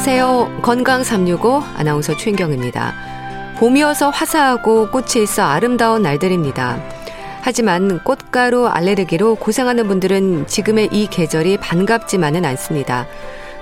안녕하세요. 0.00 0.62
건강 0.62 1.04
365 1.04 1.62
아나운서 1.76 2.16
최인경입니다. 2.16 2.94
봄이어서 3.58 4.08
화사하고 4.08 4.90
꽃이 4.90 5.22
있어 5.22 5.42
아름다운 5.42 6.00
날들입니다. 6.00 6.82
하지만 7.42 8.02
꽃가루 8.02 8.66
알레르기로 8.66 9.34
고생하는 9.34 9.88
분들은 9.88 10.46
지금의 10.46 10.88
이 10.90 11.06
계절이 11.06 11.58
반갑지만은 11.58 12.46
않습니다. 12.46 13.06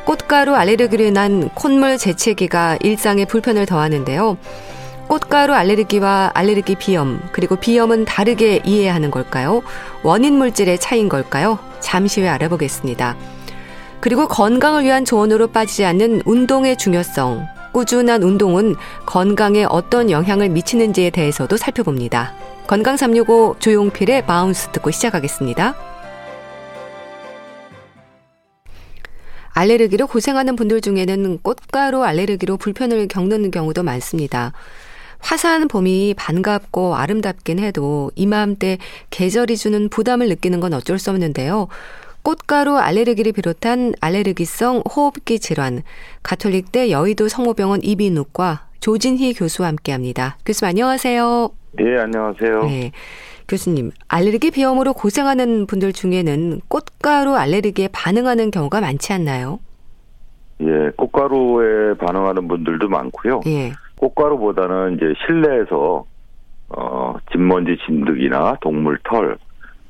꽃가루 0.05 0.55
알레르기로 0.55 1.07
인한 1.07 1.49
콧물 1.57 1.99
재채기가 1.99 2.79
일상에 2.83 3.25
불편을 3.25 3.67
더하는데요. 3.67 4.39
꽃가루 5.09 5.53
알레르기와 5.55 6.31
알레르기 6.35 6.77
비염, 6.77 7.21
그리고 7.33 7.57
비염은 7.57 8.05
다르게 8.05 8.61
이해하는 8.65 9.11
걸까요? 9.11 9.63
원인 10.05 10.35
물질의 10.39 10.79
차이인 10.79 11.09
걸까요? 11.09 11.59
잠시 11.81 12.21
후에 12.21 12.29
알아보겠습니다. 12.29 13.17
그리고 14.01 14.29
건강을 14.29 14.85
위한 14.85 15.05
조언으로 15.05 15.49
빠지지 15.49 15.85
않는 15.85 16.23
운동의 16.25 16.77
중요성. 16.79 17.47
꾸준한 17.73 18.23
운동은 18.23 18.77
건강에 19.07 19.65
어떤 19.69 20.11
영향을 20.11 20.49
미치는지에 20.49 21.11
대해서도 21.11 21.57
살펴봅니다. 21.57 22.33
건강 22.67 22.97
365 22.97 23.57
조용필의 23.59 24.27
Bounce 24.27 24.69
듣고 24.69 24.91
시작하겠습니다. 24.91 25.75
알레르기로 29.51 30.07
고생하는 30.07 30.55
분들 30.55 30.81
중에는 30.81 31.39
꽃가루 31.43 32.05
알레르기로 32.05 32.59
불편을 32.59 33.09
겪는 33.09 33.51
경우도 33.51 33.83
많습니다. 33.83 34.53
화사한 35.19 35.67
봄이 35.67 36.15
반갑고 36.17 36.95
아름답긴 36.95 37.59
해도 37.59 38.13
이맘때 38.15 38.79
계절이 39.11 39.57
주는 39.57 39.89
부담을 39.89 40.29
느끼는 40.29 40.61
건 40.61 40.75
어쩔 40.75 41.01
수 41.01 41.11
없는데요. 41.11 41.67
꽃가루 42.29 42.77
알레르기를 42.77 43.33
비롯한 43.33 43.95
알레르기성 44.03 44.83
호흡기 44.95 45.39
질환, 45.39 45.81
가톨릭대 46.23 46.91
여의도 46.91 47.27
성모병원 47.27 47.81
이비인후과 47.83 48.67
조진희 48.81 49.33
교수와 49.33 49.69
함께합니다. 49.69 50.37
교수님 50.45 50.69
안녕하세요. 50.69 51.49
예, 51.81 51.97
안녕하세요. 52.01 52.65
네. 52.65 52.93
교수님, 53.49 53.93
알레르기 54.09 54.51
비염으로 54.51 54.93
고생하는 54.93 55.67
분들 55.67 55.95
중에는 55.95 56.61
꽃가루 56.69 57.35
알레르기에 57.35 57.89
반응하는 57.95 58.51
경우가 58.51 58.83
많지 58.83 59.15
않나요? 59.15 59.61
예, 60.61 60.91
꽃가루에 60.99 61.95
반응하는 61.95 62.47
분들도 62.47 62.91
많고요. 62.91 63.41
예. 63.47 63.73
꽃가루보다는 63.97 64.97
이제 64.97 65.15
실내에서 65.27 66.05
어, 66.77 67.15
진먼지 67.33 67.79
진드기나 67.87 68.59
동물 68.61 68.99
털, 69.05 69.39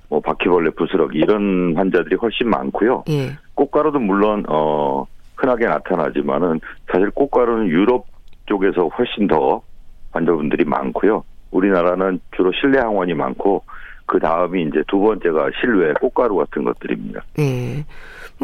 뭐 0.09 0.21
바퀴벌레 0.21 0.71
부스러기 0.71 1.19
이런 1.19 1.75
환자들이 1.77 2.17
훨씬 2.17 2.49
많고요. 2.49 3.05
예. 3.09 3.37
꽃가루도 3.55 3.99
물론 3.99 4.45
어 4.49 5.05
흔하게 5.37 5.67
나타나지만은 5.67 6.61
사실 6.91 7.11
꽃가루는 7.11 7.69
유럽 7.69 8.07
쪽에서 8.47 8.89
훨씬 8.89 9.27
더 9.27 9.63
환자분들이 10.13 10.65
많고요. 10.65 11.25
우리나라는 11.51 12.21
주로 12.37 12.53
실내 12.53 12.79
항원이 12.79 13.15
많고 13.15 13.63
그 14.07 14.19
다음이 14.19 14.63
이제 14.63 14.83
두 14.89 14.99
번째가 15.01 15.51
실외 15.61 15.93
꽃가루 16.01 16.37
같은 16.37 16.65
것들입니다. 16.65 17.23
예. 17.39 17.85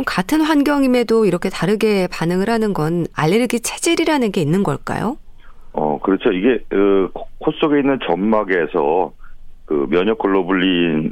같은 0.04 0.40
환경임에도 0.40 1.24
이렇게 1.24 1.48
다르게 1.48 2.08
반응을 2.12 2.50
하는 2.50 2.74
건 2.74 3.06
알레르기 3.14 3.60
체질이라는 3.60 4.32
게 4.32 4.40
있는 4.40 4.62
걸까요? 4.62 5.16
어 5.72 5.98
그렇죠. 6.00 6.32
이게 6.32 6.62
그, 6.68 7.10
코 7.38 7.50
속에 7.52 7.80
있는 7.80 7.98
점막에서 8.06 9.12
그 9.64 9.86
면역 9.90 10.18
글로불린에 10.18 11.10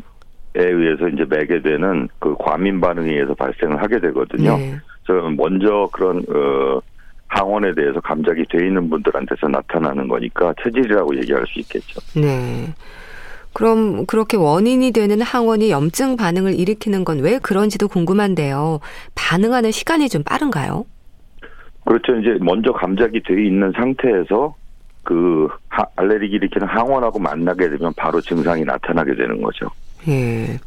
의해서 0.60 1.08
이제 1.08 1.24
매개되는 1.28 2.08
그 2.18 2.34
과민 2.38 2.80
반응에 2.80 3.10
의해서 3.12 3.34
발생을 3.34 3.82
하게 3.82 4.00
되거든요. 4.00 4.56
네. 4.56 4.76
그래서 5.06 5.28
먼저 5.30 5.88
그런 5.92 6.18
어 6.28 6.80
항원에 7.28 7.74
대해서 7.74 7.98
감작이 8.00 8.44
돼 8.50 8.66
있는 8.66 8.90
분들한테서 8.90 9.48
나타나는 9.48 10.06
거니까 10.08 10.52
체질이라고 10.62 11.16
얘기할 11.16 11.44
수 11.46 11.58
있겠죠. 11.60 12.00
네. 12.20 12.74
그럼 13.54 14.06
그렇게 14.06 14.36
원인이 14.36 14.92
되는 14.92 15.20
항원이 15.20 15.70
염증 15.70 16.16
반응을 16.16 16.58
일으키는 16.58 17.04
건 17.04 17.20
왜 17.20 17.38
그런지도 17.38 17.88
궁금한데요. 17.88 18.80
반응하는 19.14 19.70
시간이 19.70 20.08
좀 20.08 20.22
빠른가요? 20.22 20.84
그렇죠. 21.84 22.14
이제 22.16 22.38
먼저 22.40 22.72
감작이 22.72 23.22
돼 23.22 23.44
있는 23.44 23.72
상태에서 23.76 24.54
그 25.04 25.48
하- 25.68 25.84
알레르기 25.96 26.36
일으키는 26.36 26.66
항원하고 26.68 27.18
만나게 27.18 27.68
되면 27.70 27.92
바로 27.96 28.20
증상이 28.20 28.64
나타나게 28.64 29.14
되는 29.16 29.42
거죠. 29.42 29.66
예. 30.08 30.58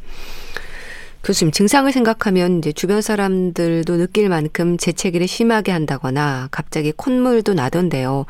교수님, 1.24 1.50
증상을 1.50 1.90
생각하면 1.90 2.58
이제 2.58 2.72
주변 2.72 3.00
사람들도 3.00 3.96
느낄 3.96 4.28
만큼 4.28 4.76
재채기를 4.76 5.26
심하게 5.26 5.72
한다거나 5.72 6.48
갑자기 6.52 6.92
콧물도 6.96 7.54
나던데요. 7.54 8.26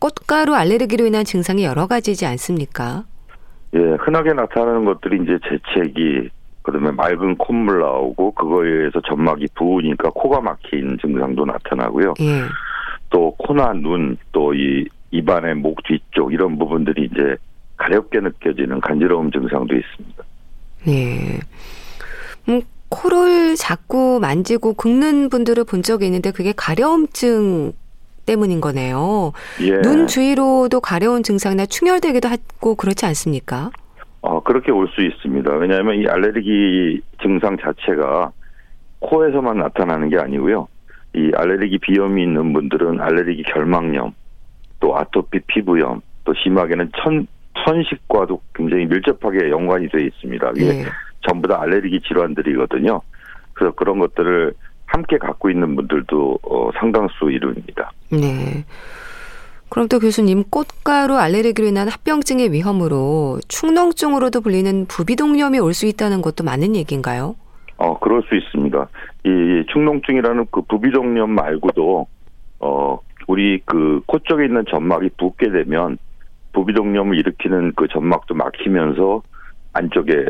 꽃가루 0.00 0.54
알레르기로 0.54 1.06
인한 1.06 1.24
증상이 1.24 1.64
여러 1.64 1.86
가지지 1.86 2.26
않습니까? 2.26 3.04
예, 3.74 3.78
흔하게 3.78 4.32
나타나는 4.32 4.84
것들이 4.84 5.22
이제 5.22 5.38
재채기, 5.48 6.30
그다음에 6.62 6.90
맑은 6.90 7.36
콧물 7.36 7.80
나오고 7.80 8.32
그거에 8.32 8.68
의해서 8.68 9.00
점막이 9.06 9.46
부으니까 9.54 10.10
코가 10.10 10.40
막힌 10.40 10.98
증상도 11.00 11.44
나타나고요. 11.44 12.14
예. 12.20 12.42
또 13.10 13.32
코나 13.38 13.72
눈, 13.72 14.16
또 14.32 14.52
이 14.54 14.88
입안의 15.12 15.56
목 15.56 15.82
뒤쪽 15.84 16.32
이런 16.32 16.58
부분들이 16.58 17.08
이제 17.12 17.36
가렵게 17.76 18.20
느껴지는 18.20 18.80
간지러움 18.80 19.30
증상도 19.30 19.74
있습니다. 19.74 20.24
예. 20.88 21.38
음, 22.48 22.62
코를 22.88 23.54
자꾸 23.56 24.18
만지고 24.20 24.74
긁는 24.74 25.28
분들을 25.28 25.64
본 25.64 25.82
적이 25.82 26.06
있는데 26.06 26.30
그게 26.32 26.52
가려움증 26.56 27.72
때문인 28.26 28.60
거네요. 28.60 29.32
예. 29.62 29.80
눈 29.82 30.06
주위로도 30.06 30.80
가려운 30.80 31.22
증상이나 31.22 31.66
충혈되기도 31.66 32.28
하고 32.28 32.74
그렇지 32.74 33.06
않습니까? 33.06 33.70
어, 34.22 34.42
그렇게 34.42 34.70
올 34.70 34.88
수 34.88 35.00
있습니다. 35.02 35.50
왜냐하면 35.56 35.96
이 35.96 36.06
알레르기 36.06 37.00
증상 37.22 37.56
자체가 37.56 38.32
코에서만 38.98 39.58
나타나는 39.58 40.10
게 40.10 40.18
아니고요. 40.18 40.68
이 41.14 41.32
알레르기 41.34 41.78
비염이 41.78 42.22
있는 42.22 42.52
분들은 42.52 43.00
알레르기 43.00 43.42
결막염, 43.44 44.12
또 44.78 44.96
아토피 44.96 45.40
피부염, 45.46 46.02
또 46.24 46.34
심하게는 46.34 46.90
천, 47.02 47.26
천식과도 47.64 48.40
굉장히 48.54 48.86
밀접하게 48.86 49.50
연관이 49.50 49.88
되어 49.88 50.00
있습니다. 50.00 50.52
이게 50.56 50.66
예. 50.66 50.84
전부 51.28 51.48
다 51.48 51.60
알레르기 51.60 52.00
질환들이거든요. 52.00 53.00
그래서 53.52 53.74
그런 53.74 53.98
것들을 53.98 54.52
함께 54.86 55.18
갖고 55.18 55.50
있는 55.50 55.76
분들도 55.76 56.38
어, 56.42 56.70
상당수 56.78 57.30
이루입니다. 57.30 57.92
네. 58.10 58.64
그럼 59.68 59.86
또 59.86 60.00
교수님, 60.00 60.42
꽃가루 60.50 61.16
알레르기로 61.16 61.68
인한 61.68 61.88
합병증의 61.88 62.50
위험으로 62.52 63.38
축농증으로도 63.46 64.40
불리는 64.40 64.86
부비동염이 64.86 65.60
올 65.60 65.74
수 65.74 65.86
있다는 65.86 66.22
것도 66.22 66.42
맞는 66.42 66.74
얘기인가요? 66.74 67.36
어, 67.76 67.98
그럴 68.00 68.22
수 68.22 68.34
있습니다. 68.34 68.88
이 69.24 69.64
축농증이라는 69.72 70.46
그 70.50 70.62
부비동염 70.62 71.30
말고도 71.30 72.06
어, 72.60 72.98
우리 73.28 73.60
그 73.64 74.00
코 74.06 74.18
쪽에 74.18 74.46
있는 74.46 74.64
점막이 74.68 75.10
붓게 75.16 75.50
되면 75.52 75.98
부비동염을 76.52 77.16
일으키는 77.18 77.72
그 77.76 77.86
점막도 77.88 78.34
막히면서 78.34 79.22
안쪽에 79.72 80.26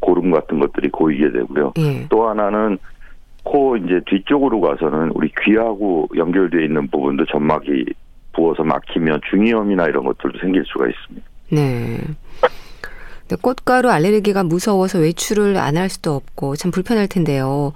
고름 0.00 0.30
같은 0.30 0.58
것들이 0.60 0.88
고이게 0.90 1.32
되고요. 1.32 1.72
예. 1.78 2.06
또 2.08 2.28
하나는 2.28 2.78
코 3.42 3.76
이제 3.76 4.00
뒤쪽으로 4.06 4.60
가서는 4.60 5.10
우리 5.14 5.30
귀하고 5.42 6.08
연결되어 6.16 6.60
있는 6.60 6.88
부분도 6.88 7.24
점막이 7.26 7.86
부어서 8.32 8.62
막히면 8.64 9.20
중이염이나 9.30 9.86
이런 9.86 10.04
것들도 10.04 10.38
생길 10.38 10.64
수가 10.66 10.86
있습니다. 10.88 11.26
네. 11.50 11.98
꽃가루 13.42 13.88
알레르기가 13.90 14.42
무서워서 14.44 14.98
외출을 14.98 15.56
안 15.56 15.76
할 15.76 15.88
수도 15.88 16.14
없고 16.14 16.56
참 16.56 16.70
불편할 16.70 17.08
텐데요. 17.08 17.72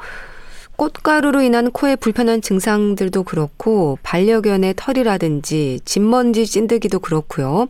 꽃가루로 0.77 1.41
인한 1.43 1.71
코에 1.71 1.97
불편한 1.97 2.41
증상들도 2.41 3.23
그렇고 3.23 3.97
반려견의 4.03 4.75
털이라든지 4.77 5.81
진먼지 5.85 6.47
찐드기도 6.47 6.99
그렇고요. 6.99 7.69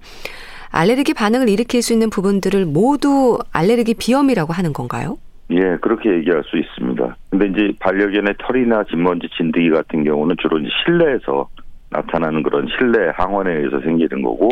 알레르기 0.70 1.14
반응을 1.14 1.48
일으킬 1.48 1.82
수 1.82 1.92
있는 1.92 2.10
부분들을 2.10 2.64
모두 2.64 3.38
알레르기 3.52 3.94
비염이라고 3.94 4.52
하는 4.52 4.72
건가요? 4.72 5.18
예, 5.50 5.76
그렇게 5.82 6.10
얘기할 6.10 6.42
수 6.44 6.56
있습니다. 6.56 7.16
근데 7.30 7.46
이제 7.46 7.72
반려견의 7.78 8.36
털이나 8.38 8.84
진먼지 8.84 9.28
진드기 9.36 9.70
같은 9.70 10.02
경우는 10.02 10.36
주로 10.40 10.58
이제 10.58 10.68
실내에서 10.84 11.48
나타나는 11.90 12.42
그런 12.42 12.66
실내 12.76 13.12
항원에 13.14 13.52
의해서 13.52 13.80
생기는 13.80 14.22
거고, 14.22 14.48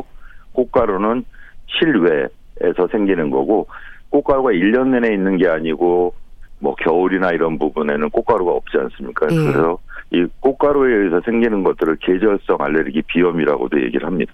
꽃가루는 0.53 1.25
실외에서 1.67 2.87
생기는 2.93 3.31
거고, 3.31 3.67
꽃가루가 4.11 4.51
1년 4.51 4.89
내내 4.89 5.15
있는 5.15 5.39
게 5.39 5.49
아니고, 5.49 6.15
뭐 6.63 6.77
겨울이나 6.77 7.33
이런 7.33 7.59
부분에는 7.59 8.09
꽃가루가 8.11 8.53
없지 8.53 8.79
않습니까? 8.79 9.27
예. 9.33 9.35
그래서 9.35 9.79
이 10.13 10.25
꽃가루에 10.41 10.95
의해서 10.95 11.21
생기는 11.25 11.65
것들을 11.65 11.97
계절성 11.97 12.59
알레르기 12.61 13.03
비염이라고도 13.03 13.83
얘기를 13.83 14.07
합니다. 14.07 14.33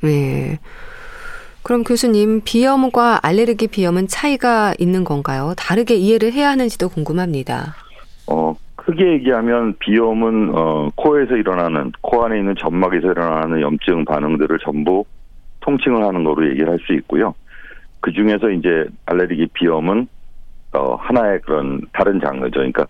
네. 0.00 0.58
그럼 1.64 1.82
교수님, 1.82 2.42
비염과 2.44 3.20
알레르기 3.24 3.66
비염은 3.66 4.06
차이가 4.06 4.74
있는 4.78 5.02
건가요? 5.02 5.54
다르게 5.56 5.96
이해를 5.96 6.32
해야 6.32 6.50
하는지도 6.50 6.88
궁금합니다. 6.88 7.74
어, 8.28 8.54
크게 8.76 9.14
얘기하면 9.14 9.74
비염은 9.80 10.52
어, 10.54 10.90
코에서 10.94 11.34
일어나는 11.34 11.90
코 12.00 12.24
안에 12.24 12.38
있는 12.38 12.54
점막에서 12.56 13.10
일어나는 13.10 13.60
염증 13.60 14.04
반응들을 14.04 14.60
전부 14.62 15.04
통칭을 15.60 16.04
하는 16.04 16.22
거로 16.22 16.48
얘기를 16.48 16.70
할 16.70 16.78
수 16.86 16.92
있고요. 16.92 17.34
그 17.98 18.12
중에서 18.12 18.50
이제 18.50 18.86
알레르기 19.06 19.48
비염은 19.54 20.06
어, 20.76 20.96
하나의 20.96 21.40
그런 21.40 21.80
다른 21.92 22.20
장르죠. 22.20 22.56
그러니까 22.56 22.86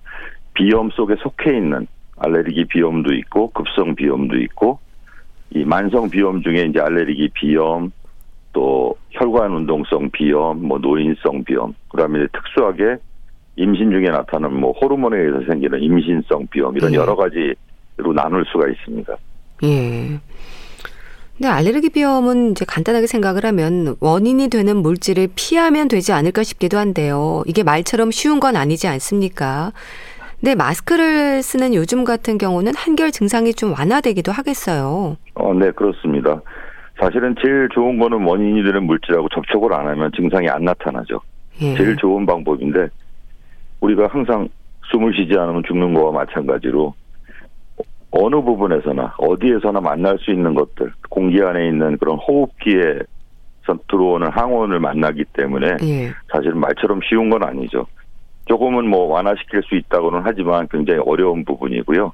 비염 0.55 0.91
속에 0.91 1.17
속해 1.17 1.57
있는 1.57 1.87
알레르기 2.19 2.67
비염도 2.67 3.15
있고 3.15 3.51
급성 3.51 3.95
비염도 3.95 4.37
있고 4.39 4.79
이 5.51 5.65
만성 5.65 6.11
비염 6.11 6.43
중에 6.43 6.65
이제 6.65 6.81
알레르기 6.81 7.31
비염 7.35 7.93
또 8.53 8.97
혈관 9.11 9.53
운동성 9.53 10.11
비염, 10.11 10.67
뭐 10.67 10.79
노인성 10.79 11.45
비염, 11.45 11.75
그다음에 11.91 12.27
특수하게 12.33 12.97
임신 13.57 13.91
중에 13.91 14.05
나타나는 14.05 14.59
뭐 14.59 14.73
호르몬에 14.73 15.19
의해서 15.19 15.45
생기는 15.47 15.81
임신성 15.83 16.47
비염 16.51 16.77
이런 16.77 16.93
예. 16.93 16.97
여러 16.97 17.15
가지로 17.15 18.13
나눌 18.15 18.45
수가 18.47 18.69
있습니다. 18.69 19.17
예. 19.65 20.19
근데 21.37 21.49
알레르기 21.49 21.91
비염은 21.91 22.53
이제 22.53 22.65
간단하게 22.67 23.07
생각을 23.07 23.45
하면 23.45 23.97
원인이 24.01 24.49
되는 24.49 24.77
물질을 24.79 25.29
피하면 25.35 25.87
되지 25.89 26.13
않을까 26.13 26.43
싶기도 26.43 26.79
한데요. 26.79 27.43
이게 27.47 27.63
말처럼 27.63 28.11
쉬운 28.11 28.41
건 28.41 28.57
아니지 28.57 28.89
않습니까? 28.89 29.73
근데 30.41 30.55
마스크를 30.55 31.43
쓰는 31.43 31.75
요즘 31.75 32.05
같은 32.05 32.39
경우는 32.39 32.73
한결 32.75 33.11
증상이 33.11 33.53
좀 33.53 33.73
완화되기도 33.73 34.33
하겠어요. 34.33 35.17
어, 35.35 35.55
네, 35.55 35.71
그렇습니다. 35.73 36.41
사실은 36.99 37.35
제일 37.43 37.69
좋은 37.75 37.99
거는 37.99 38.25
원인이 38.25 38.63
되는 38.63 38.85
물질하고 38.85 39.29
접촉을 39.29 39.75
안 39.75 39.87
하면 39.89 40.11
증상이 40.17 40.49
안 40.49 40.65
나타나죠. 40.65 41.21
예. 41.61 41.77
제일 41.77 41.97
좋은 41.97 42.25
방법인데 42.25 42.89
우리가 43.81 44.09
항상 44.11 44.49
숨을 44.91 45.13
쉬지 45.15 45.39
않으면 45.39 45.63
죽는 45.67 45.93
거와 45.93 46.13
마찬가지로 46.13 46.95
어느 48.11 48.37
부분에서나 48.37 49.15
어디에서나 49.19 49.81
만날 49.81 50.19
수 50.19 50.31
있는 50.31 50.55
것들 50.55 50.93
공기 51.11 51.43
안에 51.43 51.69
있는 51.69 51.97
그런 51.99 52.17
호흡기에서 52.19 53.05
들어오는 53.89 54.29
항원을 54.31 54.81
만나기 54.81 55.25
때문에 55.33 55.77
예. 55.83 56.13
사실은 56.33 56.59
말처럼 56.59 57.01
쉬운 57.03 57.31
건 57.31 57.43
아니죠. 57.43 57.87
조금은 58.47 58.89
뭐 58.89 59.07
완화시킬 59.07 59.63
수 59.65 59.75
있다고는 59.75 60.23
하지만 60.25 60.69
굉장히 60.69 61.01
어려운 61.05 61.45
부분이고요. 61.45 62.13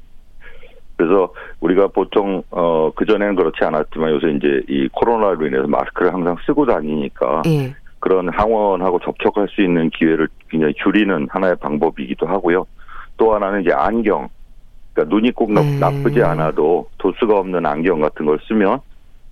그래서 0.97 1.33
우리가 1.61 1.89
보통 1.89 2.43
어 2.51 2.91
그전에는 2.95 3.35
그렇지 3.35 3.59
않았지만 3.65 4.11
요새 4.11 4.31
이제 4.31 4.63
이 4.69 4.89
코로나로 4.93 5.47
인해서 5.47 5.67
마스크를 5.67 6.13
항상 6.13 6.37
쓰고 6.47 6.67
다니니까 6.67 7.43
예. 7.47 7.75
그런 7.99 8.29
항원하고 8.29 8.99
접촉할 9.01 9.49
수 9.49 9.63
있는 9.63 9.91
기회를 9.91 10.29
굉장히 10.49 10.75
줄이는 10.75 11.29
하나의 11.31 11.57
방법이기도 11.57 12.27
하고요. 12.27 12.67
또 13.17 13.35
하나는 13.35 13.63
이제 13.63 13.73
안경. 13.73 14.29
그러니까 14.93 15.15
눈이 15.15 15.33
꼭 15.33 15.53
나, 15.53 15.61
음. 15.63 15.81
나쁘지 15.81 16.23
않아도 16.23 16.89
도수가 16.99 17.39
없는 17.39 17.65
안경 17.67 18.01
같은 18.01 18.27
걸 18.27 18.39
쓰면 18.47 18.81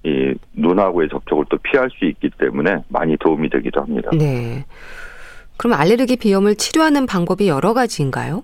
이 0.03 0.35
눈하고의 0.55 1.09
접촉을 1.11 1.45
또 1.51 1.59
피할 1.59 1.91
수 1.91 2.07
있기 2.07 2.31
때문에 2.39 2.83
많이 2.89 3.17
도움이 3.19 3.51
되기도 3.51 3.83
합니다. 3.83 4.11
네. 4.13 4.65
그럼 5.59 5.79
알레르기 5.79 6.17
비염을 6.17 6.57
치료하는 6.57 7.05
방법이 7.05 7.49
여러 7.49 7.75
가지인가요? 7.75 8.43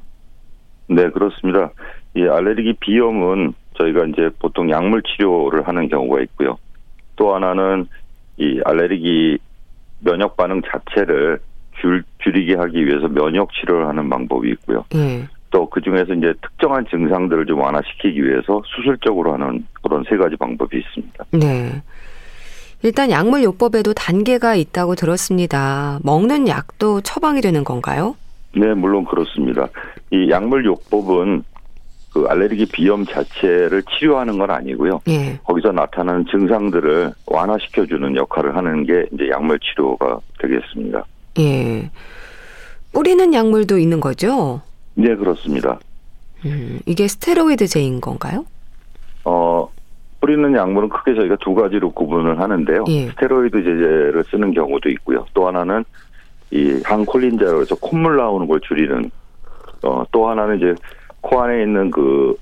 네, 0.88 1.08
그렇습니다. 1.10 1.70
이 2.14 2.22
알레르기 2.22 2.74
비염은 2.80 3.54
저희가 3.78 4.04
이제 4.06 4.30
보통 4.38 4.70
약물 4.70 5.02
치료를 5.02 5.66
하는 5.66 5.88
경우가 5.88 6.20
있고요. 6.22 6.58
또 7.16 7.34
하나는 7.34 7.86
이 8.36 8.60
알레르기 8.64 9.38
면역 10.00 10.36
반응 10.36 10.60
자체를 10.62 11.40
줄, 11.80 12.04
줄이게 12.18 12.54
하기 12.54 12.86
위해서 12.86 13.08
면역 13.08 13.48
치료를 13.54 13.88
하는 13.88 14.10
방법이 14.10 14.50
있고요. 14.50 14.84
예. 14.94 15.26
또 15.56 15.66
그 15.70 15.80
중에서 15.80 16.12
이제 16.12 16.34
특정한 16.42 16.84
증상들을 16.90 17.46
좀 17.46 17.60
완화시키기 17.60 18.22
위해서 18.22 18.60
수술적으로 18.66 19.32
하는 19.32 19.66
그런 19.82 20.04
세 20.06 20.18
가지 20.18 20.36
방법이 20.36 20.76
있습니다. 20.76 21.24
네. 21.30 21.82
일단 22.82 23.10
약물 23.10 23.42
요법에도 23.42 23.94
단계가 23.94 24.54
있다고 24.54 24.96
들었습니다. 24.96 25.98
먹는 26.02 26.46
약도 26.46 27.00
처방이 27.00 27.40
되는 27.40 27.64
건가요? 27.64 28.16
네, 28.54 28.74
물론 28.74 29.06
그렇습니다. 29.06 29.68
이 30.10 30.28
약물 30.30 30.66
요법은 30.66 31.42
그 32.12 32.26
알레르기 32.28 32.66
비염 32.66 33.06
자체를 33.06 33.82
치료하는 33.84 34.38
건 34.38 34.50
아니고요. 34.50 35.00
예. 35.08 35.38
거기서 35.44 35.72
나타나는 35.72 36.26
증상들을 36.30 37.12
완화시켜주는 37.26 38.14
역할을 38.14 38.56
하는 38.56 38.84
게 38.84 39.06
이제 39.12 39.30
약물 39.30 39.58
치료가 39.60 40.20
되겠습니다. 40.38 41.04
예. 41.38 41.90
뿌리는 42.92 43.32
약물도 43.32 43.78
있는 43.78 44.00
거죠? 44.00 44.60
네, 44.96 45.14
그렇습니다. 45.14 45.78
음, 46.44 46.80
이게 46.86 47.06
스테로이드제인 47.08 48.00
건가요? 48.00 48.44
어, 49.24 49.68
뿌리는 50.20 50.54
약물은 50.54 50.88
크게 50.88 51.14
저희가 51.14 51.36
두 51.40 51.54
가지로 51.54 51.92
구분을 51.92 52.40
하는데요. 52.40 52.84
예. 52.88 53.08
스테로이드 53.08 53.56
제제를 53.58 54.24
쓰는 54.30 54.52
경우도 54.52 54.88
있고요. 54.90 55.26
또 55.34 55.46
하나는 55.46 55.84
이 56.50 56.80
항콜린제로 56.84 57.60
해서 57.60 57.74
콧물 57.76 58.16
나오는 58.16 58.46
걸 58.46 58.60
줄이는 58.60 59.10
어, 59.82 60.04
또 60.12 60.28
하나는 60.28 60.56
이제 60.56 60.74
코 61.20 61.40
안에 61.42 61.62
있는 61.62 61.90
그 61.90 62.36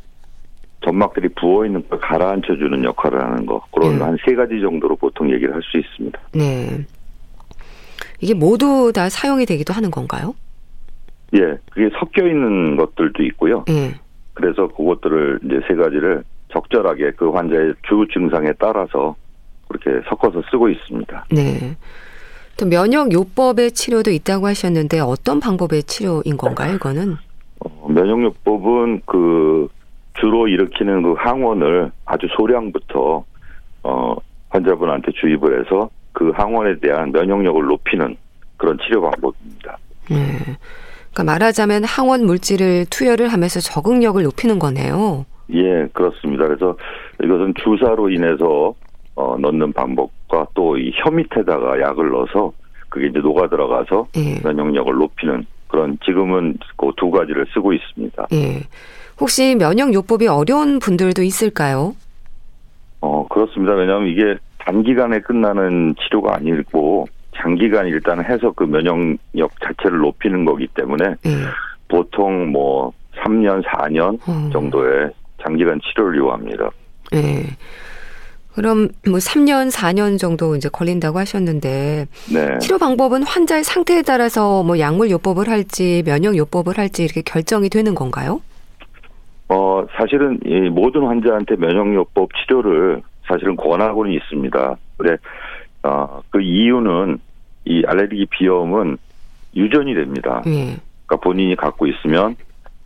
점막들이 0.84 1.28
부어 1.30 1.64
있는 1.66 1.86
걸 1.88 1.98
가라앉혀 1.98 2.56
주는 2.56 2.84
역할을 2.84 3.20
하는 3.22 3.46
거. 3.46 3.64
그런 3.72 3.94
예. 3.98 4.02
한세 4.02 4.34
가지 4.34 4.60
정도로 4.60 4.96
보통 4.96 5.30
얘기를 5.32 5.54
할 5.54 5.62
수 5.62 5.78
있습니다. 5.78 6.18
네. 6.32 6.84
이게 8.20 8.34
모두 8.34 8.92
다 8.94 9.08
사용이 9.08 9.46
되기도 9.46 9.72
하는 9.72 9.90
건가요? 9.90 10.34
예, 11.34 11.58
그게 11.72 11.90
섞여 11.98 12.26
있는 12.26 12.76
것들도 12.76 13.22
있고요. 13.24 13.64
예. 13.68 13.94
그래서 14.34 14.68
그것들을 14.68 15.40
이제 15.44 15.60
세 15.66 15.74
가지를 15.74 16.24
적절하게 16.52 17.12
그 17.16 17.30
환자의 17.30 17.74
주 17.88 18.06
증상에 18.12 18.52
따라서 18.58 19.16
그렇게 19.68 20.06
섞어서 20.08 20.42
쓰고 20.50 20.68
있습니다. 20.68 21.26
네. 21.30 21.76
또 22.56 22.66
면역 22.66 23.12
요법의 23.12 23.72
치료도 23.72 24.10
있다고 24.12 24.46
하셨는데 24.46 25.00
어떤 25.00 25.40
방법의 25.40 25.82
치료인 25.84 26.36
건가요, 26.36 26.74
이거는? 26.74 27.16
어, 27.60 27.88
면역 27.88 28.22
요법은 28.22 29.02
그 29.06 29.68
주로 30.20 30.46
일으키는 30.46 31.02
그 31.02 31.14
항원을 31.14 31.90
아주 32.04 32.28
소량부터 32.36 33.24
어 33.82 34.16
환자분한테 34.50 35.12
주입을 35.12 35.60
해서 35.60 35.90
그 36.12 36.30
항원에 36.30 36.78
대한 36.78 37.10
면역력을 37.10 37.64
높이는 37.64 38.16
그런 38.56 38.78
치료 38.78 39.02
방법입니다. 39.02 39.76
네. 40.08 40.56
그러니까 41.14 41.24
말하자면 41.32 41.84
항원 41.84 42.26
물질을 42.26 42.86
투여를 42.90 43.28
하면서 43.28 43.60
적응력을 43.60 44.20
높이는 44.22 44.58
거네요. 44.58 45.24
예, 45.52 45.86
그렇습니다. 45.92 46.46
그래서 46.46 46.76
이것은 47.22 47.54
주사로 47.62 48.10
인해서 48.10 48.74
어 49.14 49.36
넣는 49.38 49.72
방법과 49.72 50.48
또 50.54 50.76
이 50.76 50.90
혀 50.96 51.10
밑에다가 51.10 51.80
약을 51.80 52.10
넣어서 52.10 52.52
그게 52.88 53.06
이제 53.06 53.20
녹아 53.20 53.48
들어가서 53.48 54.08
예. 54.16 54.40
면역력을 54.42 54.92
높이는 54.92 55.46
그런 55.68 55.98
지금은 56.04 56.58
그 56.76 56.90
두 56.96 57.10
가지를 57.10 57.46
쓰고 57.54 57.72
있습니다. 57.72 58.26
예. 58.32 58.62
혹시 59.20 59.54
면역 59.54 59.94
요법이 59.94 60.26
어려운 60.26 60.80
분들도 60.80 61.22
있을까요? 61.22 61.94
어, 63.00 63.26
그렇습니다. 63.28 63.74
왜냐하면 63.74 64.08
이게 64.08 64.36
단기간에 64.58 65.20
끝나는 65.20 65.94
치료가 66.00 66.34
아니고 66.36 67.06
장기간 67.36 67.86
일단 67.86 68.24
해서 68.24 68.52
그 68.52 68.64
면역력 68.64 69.50
자체를 69.62 69.98
높이는 69.98 70.44
거기 70.44 70.66
때문에 70.68 71.16
예. 71.26 71.30
보통 71.88 72.50
뭐 72.50 72.92
3년, 73.24 73.62
4년 73.64 74.18
어. 74.26 74.50
정도의 74.52 75.10
장기간 75.42 75.80
치료를 75.80 76.18
요합니다. 76.18 76.70
예. 77.14 77.44
그럼 78.54 78.88
뭐 79.06 79.18
3년, 79.18 79.70
4년 79.70 80.18
정도 80.18 80.54
이제 80.54 80.68
걸린다고 80.68 81.18
하셨는데 81.18 82.06
네. 82.32 82.58
치료 82.60 82.78
방법은 82.78 83.24
환자의 83.24 83.64
상태에 83.64 84.02
따라서 84.02 84.62
뭐 84.62 84.78
약물 84.78 85.10
요법을 85.10 85.48
할지 85.48 86.02
면역 86.06 86.36
요법을 86.36 86.78
할지 86.78 87.04
이렇게 87.04 87.22
결정이 87.22 87.68
되는 87.68 87.94
건가요? 87.94 88.40
어, 89.48 89.84
사실은 89.96 90.38
이 90.44 90.70
모든 90.70 91.02
환자한테 91.02 91.56
면역 91.56 91.92
요법 91.94 92.30
치료를 92.34 93.02
사실은 93.26 93.56
권하고는 93.56 94.12
있습니다. 94.12 94.76
근데 94.98 95.16
어, 95.82 96.22
그 96.30 96.40
이유는 96.40 97.18
이 97.64 97.82
알레르기 97.86 98.26
비염은 98.26 98.98
유전이 99.56 99.94
됩니다. 99.94 100.42
예. 100.46 100.76
그러니까 101.06 101.16
본인이 101.22 101.54
갖고 101.56 101.86
있으면 101.86 102.36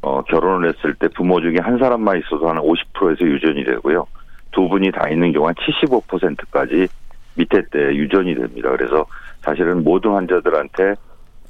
어, 0.00 0.22
결혼을 0.22 0.68
했을 0.68 0.94
때 0.94 1.08
부모 1.08 1.40
중에 1.40 1.56
한 1.60 1.78
사람만 1.78 2.18
있어도 2.18 2.48
한 2.48 2.56
50%에서 2.56 3.24
유전이 3.24 3.64
되고요. 3.64 4.06
두 4.52 4.68
분이 4.68 4.92
다 4.92 5.08
있는 5.08 5.32
경우 5.32 5.46
한 5.46 5.54
75%까지 5.54 6.88
밑에 7.34 7.62
때 7.70 7.78
유전이 7.94 8.34
됩니다. 8.34 8.70
그래서 8.70 9.06
사실은 9.42 9.82
모든 9.84 10.12
환자들한테 10.12 10.94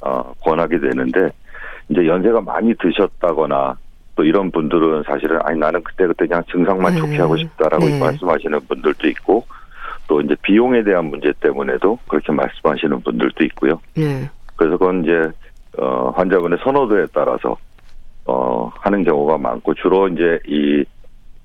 어, 0.00 0.32
권하게 0.40 0.78
되는데 0.78 1.30
이제 1.88 2.06
연세가 2.06 2.40
많이 2.40 2.74
드셨다거나 2.74 3.76
또 4.14 4.24
이런 4.24 4.50
분들은 4.50 5.04
사실은 5.04 5.38
아니 5.44 5.58
나는 5.58 5.82
그때 5.82 6.06
그때 6.06 6.26
그냥 6.26 6.42
증상만 6.50 6.94
네. 6.94 6.98
좋게 6.98 7.18
하고 7.18 7.36
싶다라고 7.36 7.86
네. 7.86 7.98
말씀하시는 7.98 8.60
분들도 8.66 9.08
있고 9.08 9.46
또 10.08 10.20
이제 10.20 10.34
비용에 10.42 10.82
대한 10.82 11.04
문제 11.04 11.32
때문에도 11.40 11.98
그렇게 12.08 12.32
말씀하시는 12.32 13.00
분들도 13.02 13.44
있고요. 13.44 13.80
네. 13.94 14.28
그래서 14.56 14.76
그건 14.76 15.04
이제 15.04 15.30
어 15.78 16.10
환자분의 16.16 16.58
선호도에 16.64 17.06
따라서 17.12 17.56
어, 18.28 18.70
하는 18.80 19.04
경우가 19.04 19.38
많고 19.38 19.74
주로 19.74 20.06
이제 20.08 20.38
이 20.46 20.84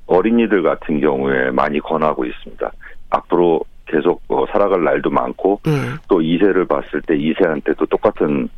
어린이들 0.05 0.63
같은 0.63 0.99
경우에 0.99 1.49
많이 1.51 1.79
권하고 1.79 2.25
있습니다. 2.25 2.71
앞으로 3.09 3.61
계속 3.85 4.21
어, 4.27 4.45
살아갈 4.51 4.83
날도 4.83 5.09
많고 5.09 5.61
예. 5.67 5.71
또 6.09 6.19
2세를 6.19 6.67
봤을 6.67 7.01
때 7.03 7.15
2세한테도 7.15 7.87
똑같은 7.89 8.49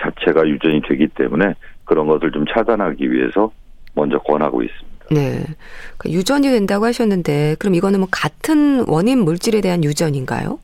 자체가 0.00 0.46
유전이 0.46 0.82
되기 0.82 1.08
때문에 1.08 1.54
그런 1.84 2.06
것을 2.06 2.30
좀 2.30 2.44
차단하기 2.46 3.10
위해서 3.10 3.50
먼저 3.94 4.18
권하고 4.18 4.62
있습니다. 4.62 4.93
네. 5.10 5.44
그 5.98 6.10
유전이 6.10 6.48
된다고 6.48 6.86
하셨는데 6.86 7.56
그럼 7.58 7.74
이거는 7.74 8.00
뭐 8.00 8.08
같은 8.10 8.84
원인 8.88 9.20
물질에 9.20 9.60
대한 9.60 9.84
유전인가요? 9.84 10.58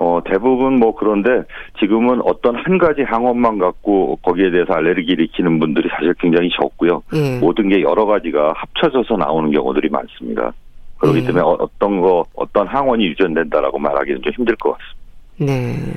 어, 0.00 0.20
대부분 0.24 0.74
뭐 0.78 0.94
그런데 0.94 1.42
지금은 1.80 2.20
어떤 2.22 2.54
한 2.54 2.78
가지 2.78 3.02
항원만 3.02 3.58
갖고 3.58 4.16
거기에 4.22 4.50
대해서 4.52 4.74
알레르기를 4.74 5.24
일으키는 5.24 5.58
분들이 5.58 5.88
사실 5.88 6.14
굉장히 6.20 6.50
적고요. 6.60 7.02
예. 7.14 7.38
모든 7.40 7.68
게 7.68 7.82
여러 7.82 8.06
가지가 8.06 8.52
합쳐져서 8.56 9.16
나오는 9.16 9.50
경우들이 9.50 9.88
많습니다. 9.88 10.52
그렇기 10.98 11.18
예. 11.20 11.22
때문에 11.24 11.42
어- 11.42 11.56
어떤 11.58 12.00
거, 12.00 12.24
어떤 12.36 12.68
항원이 12.68 13.06
유전된다라고 13.06 13.78
말하기는 13.78 14.22
좀 14.22 14.32
힘들 14.34 14.54
것 14.56 14.76
같습니다. 14.78 14.98
네. 15.40 15.94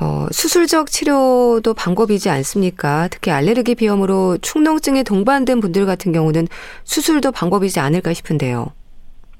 어, 0.00 0.26
수술적 0.30 0.88
치료도 0.88 1.74
방법이지 1.74 2.28
않습니까? 2.30 3.08
특히 3.08 3.30
알레르기 3.30 3.74
비염으로 3.74 4.38
축농증에 4.38 5.02
동반된 5.02 5.60
분들 5.60 5.86
같은 5.86 6.12
경우는 6.12 6.46
수술도 6.84 7.32
방법이지 7.32 7.80
않을까 7.80 8.12
싶은데요. 8.12 8.72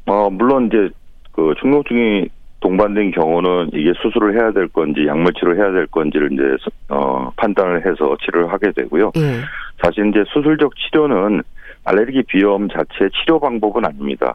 어, 0.07 0.31
물론 0.31 0.67
이제 0.67 0.89
그 1.33 1.55
충농증이 1.61 2.29
동반된 2.61 3.11
경우는 3.11 3.71
이게 3.75 3.93
수술을 4.01 4.41
해야 4.41 4.51
될 4.51 4.69
건지 4.69 5.07
약물 5.07 5.35
치료를 5.35 5.59
해야 5.59 5.73
될 5.73 5.87
건지를 5.87 6.33
이제 6.33 6.43
어, 6.89 7.31
판단을 7.37 7.87
해서 7.87 8.17
치료를 8.25 8.51
하게 8.51 8.73
되고요. 8.73 9.13
예. 9.17 9.41
사실 9.83 10.09
이제 10.09 10.25
수술적 10.33 10.73
치료는 10.77 11.43
알레르기 11.85 12.23
비염 12.25 12.69
자체 12.69 13.11
치료 13.21 13.39
방법은 13.39 13.85
아닙니다. 13.85 14.35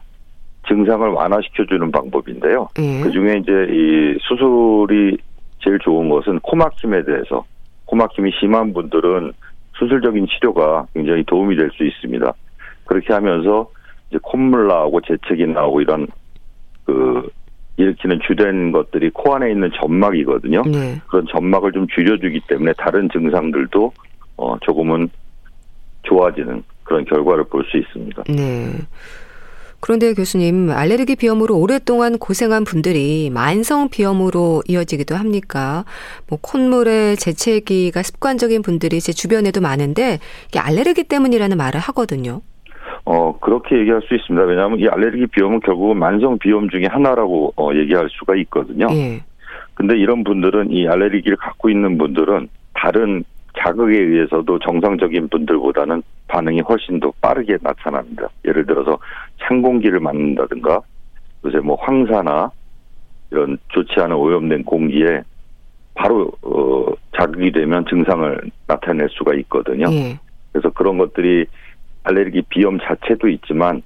증상을 0.68 1.06
완화시켜주는 1.08 1.90
방법인데요. 1.90 2.68
예. 2.78 3.00
그 3.02 3.10
중에 3.10 3.38
이제 3.38 3.52
이 3.70 4.18
수술이 4.22 5.18
제일 5.64 5.78
좋은 5.78 6.08
것은 6.08 6.40
코막힘에 6.40 7.04
대해서 7.04 7.44
코막힘이 7.86 8.32
심한 8.40 8.72
분들은 8.72 9.32
수술적인 9.78 10.26
치료가 10.28 10.86
굉장히 10.94 11.24
도움이 11.24 11.56
될 11.56 11.70
수 11.72 11.84
있습니다. 11.84 12.32
그렇게 12.84 13.12
하면서 13.12 13.68
이제 14.10 14.18
콧물 14.22 14.66
나오고 14.68 15.00
재채기 15.02 15.46
나오고 15.46 15.80
이런 15.80 16.06
그 16.84 17.30
일으키는 17.76 18.20
주된 18.26 18.72
것들이 18.72 19.10
코 19.10 19.34
안에 19.34 19.50
있는 19.50 19.70
점막이거든요. 19.80 20.62
네. 20.66 21.00
그런 21.08 21.26
점막을 21.30 21.72
좀 21.72 21.86
줄여주기 21.88 22.42
때문에 22.48 22.72
다른 22.76 23.08
증상들도 23.10 23.92
어 24.36 24.58
조금은 24.60 25.08
좋아지는 26.02 26.62
그런 26.84 27.04
결과를 27.04 27.44
볼 27.44 27.64
수 27.64 27.78
있습니다. 27.78 28.24
네. 28.24 28.72
그런데 29.82 30.14
교수님, 30.14 30.70
알레르기 30.70 31.16
비염으로 31.16 31.58
오랫동안 31.58 32.16
고생한 32.16 32.62
분들이 32.62 33.30
만성 33.34 33.88
비염으로 33.88 34.62
이어지기도 34.68 35.16
합니까? 35.16 35.84
뭐 36.28 36.38
콧물에 36.40 37.16
재채기가 37.16 38.04
습관적인 38.04 38.62
분들이 38.62 39.00
제 39.00 39.12
주변에도 39.12 39.60
많은데 39.60 40.20
이게 40.48 40.60
알레르기 40.60 41.02
때문이라는 41.02 41.56
말을 41.56 41.80
하거든요. 41.80 42.42
어 43.04 43.36
그렇게 43.40 43.76
얘기할 43.76 44.02
수 44.02 44.14
있습니다. 44.14 44.46
왜냐하면 44.46 44.78
이 44.78 44.86
알레르기 44.86 45.26
비염은 45.26 45.58
결국은 45.58 45.98
만성 45.98 46.38
비염 46.38 46.70
중에 46.70 46.86
하나라고 46.88 47.52
어, 47.56 47.70
얘기할 47.74 48.08
수가 48.10 48.36
있거든요. 48.36 48.86
예. 48.92 49.24
근데 49.74 49.98
이런 49.98 50.22
분들은 50.22 50.70
이 50.70 50.86
알레르기를 50.86 51.36
갖고 51.38 51.68
있는 51.68 51.98
분들은 51.98 52.48
다른 52.74 53.24
자극에 53.58 53.98
의해서도 53.98 54.58
정상적인 54.60 55.28
분들보다는 55.28 56.02
반응이 56.28 56.60
훨씬 56.60 57.00
더 57.00 57.12
빠르게 57.20 57.58
나타납니다. 57.60 58.28
예를 58.46 58.64
들어서 58.64 58.98
찬 59.42 59.62
공기를 59.62 60.00
맞는다든가 60.00 60.80
요새 61.44 61.58
뭐 61.58 61.76
황사나 61.80 62.50
이런 63.30 63.58
좋지 63.68 63.94
않은 63.98 64.14
오염된 64.14 64.64
공기에 64.64 65.22
바로 65.94 66.30
어, 66.42 66.86
자극이 67.16 67.52
되면 67.52 67.84
증상을 67.88 68.50
나타낼 68.66 69.08
수가 69.10 69.34
있거든요. 69.34 69.86
예. 69.92 70.18
그래서 70.52 70.70
그런 70.70 70.98
것들이 70.98 71.46
알레르기 72.04 72.42
비염 72.48 72.78
자체도 72.78 73.28
있지만 73.28 73.82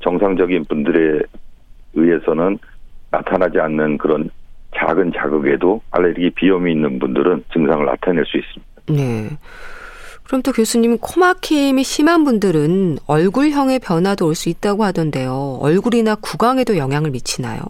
정상적인 0.00 0.64
분들에 0.66 1.20
의해서는 1.94 2.58
나타나지 3.10 3.58
않는 3.60 3.98
그런 3.98 4.30
작은 4.76 5.12
자극에도 5.14 5.80
알레르기 5.90 6.30
비염이 6.30 6.72
있는 6.72 6.98
분들은 6.98 7.44
증상을 7.52 7.86
나타낼 7.86 8.24
수 8.26 8.36
있습니다. 8.36 8.74
네. 8.88 9.36
그럼 10.26 10.42
또 10.42 10.52
교수님, 10.52 10.98
코막힘이 10.98 11.82
심한 11.84 12.24
분들은 12.24 12.98
얼굴형의 13.06 13.78
변화도 13.80 14.26
올 14.26 14.34
수 14.34 14.48
있다고 14.48 14.82
하던데요. 14.84 15.58
얼굴이나 15.60 16.16
구강에도 16.16 16.76
영향을 16.76 17.10
미치나요? 17.10 17.60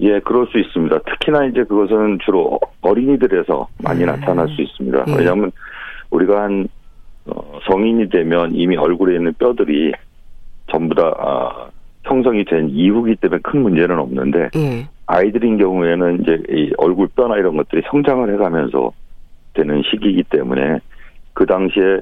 예, 0.00 0.20
그럴 0.20 0.46
수 0.46 0.58
있습니다. 0.58 0.98
특히나 1.00 1.46
이제 1.46 1.64
그것은 1.64 2.18
주로 2.24 2.60
어린이들에서 2.82 3.66
많이 3.82 4.02
음. 4.04 4.06
나타날 4.06 4.48
수 4.48 4.62
있습니다. 4.62 5.04
예. 5.08 5.14
왜냐하면 5.16 5.50
우리가 6.10 6.42
한 6.42 6.68
어, 7.26 7.58
성인이 7.68 8.08
되면 8.10 8.54
이미 8.54 8.76
얼굴에 8.76 9.16
있는 9.16 9.32
뼈들이 9.34 9.92
전부 10.70 10.94
다 10.94 11.12
아, 11.18 11.68
형성이 12.04 12.44
된 12.44 12.68
이후기 12.70 13.16
때문에 13.16 13.40
큰 13.42 13.62
문제는 13.62 13.98
없는데 13.98 14.50
예. 14.54 14.86
아이들인 15.06 15.58
경우에는 15.58 16.22
이제 16.22 16.42
이 16.50 16.72
얼굴 16.78 17.08
뼈나 17.08 17.36
이런 17.36 17.56
것들이 17.56 17.82
성장을 17.90 18.32
해가면서 18.34 18.92
되는 19.54 19.82
시기이기 19.90 20.24
때문에 20.30 20.78
그 21.36 21.44
당시에 21.44 22.00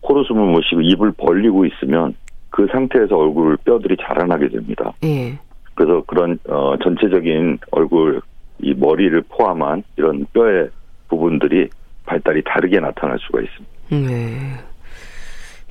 코로 0.00 0.24
숨을 0.24 0.46
못 0.46 0.62
쉬고 0.62 0.80
입을 0.80 1.12
벌리고 1.12 1.66
있으면 1.66 2.14
그 2.48 2.66
상태에서 2.72 3.16
얼굴 3.18 3.58
뼈들이 3.58 3.96
자라나게 4.00 4.48
됩니다. 4.48 4.94
예. 5.04 5.38
그래서 5.74 6.02
그런 6.06 6.38
어 6.48 6.74
전체적인 6.82 7.58
얼굴 7.70 8.22
이 8.60 8.72
머리를 8.72 9.20
포함한 9.28 9.82
이런 9.98 10.24
뼈의 10.32 10.70
부분들이 11.08 11.68
발달이 12.06 12.42
다르게 12.44 12.80
나타날 12.80 13.18
수가 13.20 13.40
있습니다. 13.42 13.72
네. 14.10 14.54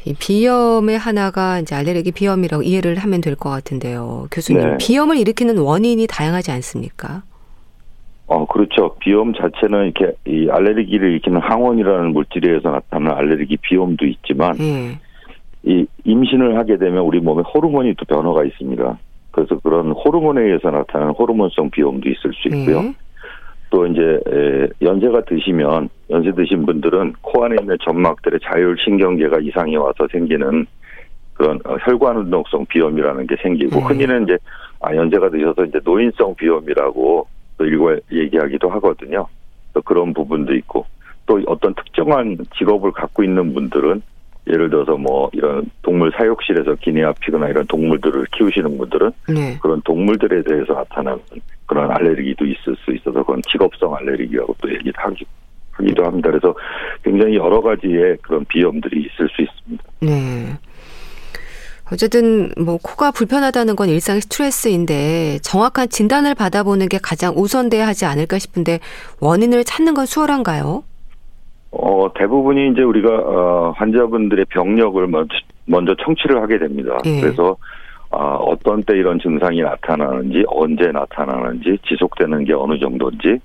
이 0.05 0.13
비염의 0.13 0.97
하나가 0.99 1.59
이제 1.59 1.73
알레르기 1.75 2.11
비염이라고 2.11 2.61
이해를 2.61 2.97
하면 2.97 3.21
될 3.21 3.35
것 3.35 3.49
같은데요. 3.49 4.27
교수님, 4.31 4.61
네. 4.61 4.77
비염을 4.79 5.17
일으키는 5.17 5.57
원인이 5.57 6.05
다양하지 6.07 6.51
않습니까? 6.51 7.23
어 8.31 8.45
그렇죠. 8.45 8.95
비염 9.01 9.33
자체는 9.33 9.91
이렇게 9.91 10.13
이 10.25 10.47
알레르기를 10.49 11.11
일으키는 11.11 11.41
항원이라는 11.41 12.13
물질에 12.13 12.47
의해서 12.47 12.71
나타나는 12.71 13.11
알레르기 13.17 13.57
비염도 13.57 14.05
있지만 14.05 14.55
예. 14.61 14.97
이 15.63 15.85
임신을 16.05 16.57
하게 16.57 16.77
되면 16.77 17.03
우리 17.03 17.19
몸에 17.19 17.43
호르몬이 17.43 17.93
또 17.95 18.05
변화가 18.05 18.45
있습니다. 18.45 18.97
그래서 19.31 19.59
그런 19.59 19.91
호르몬에 19.91 20.43
의해서 20.43 20.71
나타나는 20.71 21.13
호르몬성 21.13 21.71
비염도 21.71 22.07
있을 22.07 22.31
수 22.33 22.47
있고요. 22.47 22.77
예. 22.77 22.93
또 23.69 23.85
이제 23.85 24.01
에, 24.01 24.67
연세가 24.81 25.25
드시면 25.25 25.89
연세 26.09 26.31
드신 26.31 26.65
분들은 26.65 27.15
코 27.19 27.43
안에 27.43 27.57
있는 27.59 27.75
점막들의 27.83 28.39
자율 28.43 28.77
신경계가 28.81 29.39
이상이 29.41 29.75
와서 29.75 30.07
생기는 30.09 30.65
그런 31.33 31.59
어, 31.65 31.75
혈관 31.81 32.15
운동성 32.15 32.65
비염이라는 32.67 33.27
게 33.27 33.35
생기고 33.43 33.75
네. 33.75 33.81
흔히는 33.87 34.23
이제 34.23 34.37
아 34.79 34.95
연세가 34.95 35.29
드셔서 35.31 35.65
이제 35.65 35.81
노인성 35.83 36.35
비염이라고 36.35 37.27
또 37.61 37.65
일부 37.65 37.95
얘기하기도 38.11 38.69
하거든요. 38.71 39.27
또 39.73 39.81
그런 39.83 40.13
부분도 40.13 40.55
있고 40.55 40.85
또 41.27 41.39
어떤 41.45 41.75
특정한 41.75 42.37
직업을 42.57 42.91
갖고 42.91 43.23
있는 43.23 43.53
분들은 43.53 44.01
예를 44.47 44.71
들어서 44.71 44.97
뭐 44.97 45.29
이런 45.33 45.69
동물 45.83 46.11
사육실에서 46.17 46.75
기내아 46.81 47.13
피거나 47.19 47.49
이런 47.49 47.67
동물들을 47.67 48.25
키우시는 48.35 48.75
분들은 48.79 49.11
네. 49.29 49.59
그런 49.61 49.79
동물들에 49.83 50.41
대해서 50.41 50.73
나타나는 50.73 51.19
그런 51.67 51.91
알레르기도 51.91 52.45
있을 52.45 52.75
수 52.83 52.91
있어서 52.91 53.19
그건 53.19 53.39
직업성 53.51 53.95
알레르기라고 53.95 54.55
또 54.59 54.69
얘기를 54.73 54.93
하기, 54.95 55.23
하기도 55.73 56.03
합니다. 56.03 56.31
그래서 56.31 56.55
굉장히 57.03 57.35
여러 57.35 57.61
가지의 57.61 58.17
그런 58.23 58.43
비염들이 58.45 59.01
있을 59.01 59.29
수 59.29 59.43
있습니다. 59.43 59.83
네. 60.01 60.57
어쨌든 61.91 62.51
뭐 62.57 62.77
코가 62.81 63.11
불편하다는 63.11 63.75
건 63.75 63.89
일상의 63.89 64.21
스트레스인데 64.21 65.39
정확한 65.41 65.89
진단을 65.89 66.35
받아보는 66.35 66.87
게 66.87 66.97
가장 67.01 67.33
우선돼야 67.35 67.85
하지 67.85 68.05
않을까 68.05 68.39
싶은데 68.39 68.79
원인을 69.19 69.63
찾는 69.65 69.93
건 69.93 70.05
수월한가요? 70.05 70.83
어, 71.71 72.11
대부분이 72.15 72.71
이제 72.71 72.81
우리가, 72.81 73.09
어, 73.09 73.73
환자분들의 73.77 74.45
병력을 74.49 75.07
먼저, 75.07 75.33
먼저 75.65 75.95
청취를 76.03 76.41
하게 76.41 76.59
됩니다. 76.59 76.97
예. 77.05 77.21
그래서, 77.21 77.55
아, 78.09 78.35
어떤 78.35 78.83
때 78.83 78.97
이런 78.97 79.19
증상이 79.19 79.61
나타나는지, 79.61 80.43
언제 80.47 80.91
나타나는지, 80.91 81.77
지속되는 81.87 82.43
게 82.43 82.51
어느 82.51 82.77
정도인지, 82.77 83.39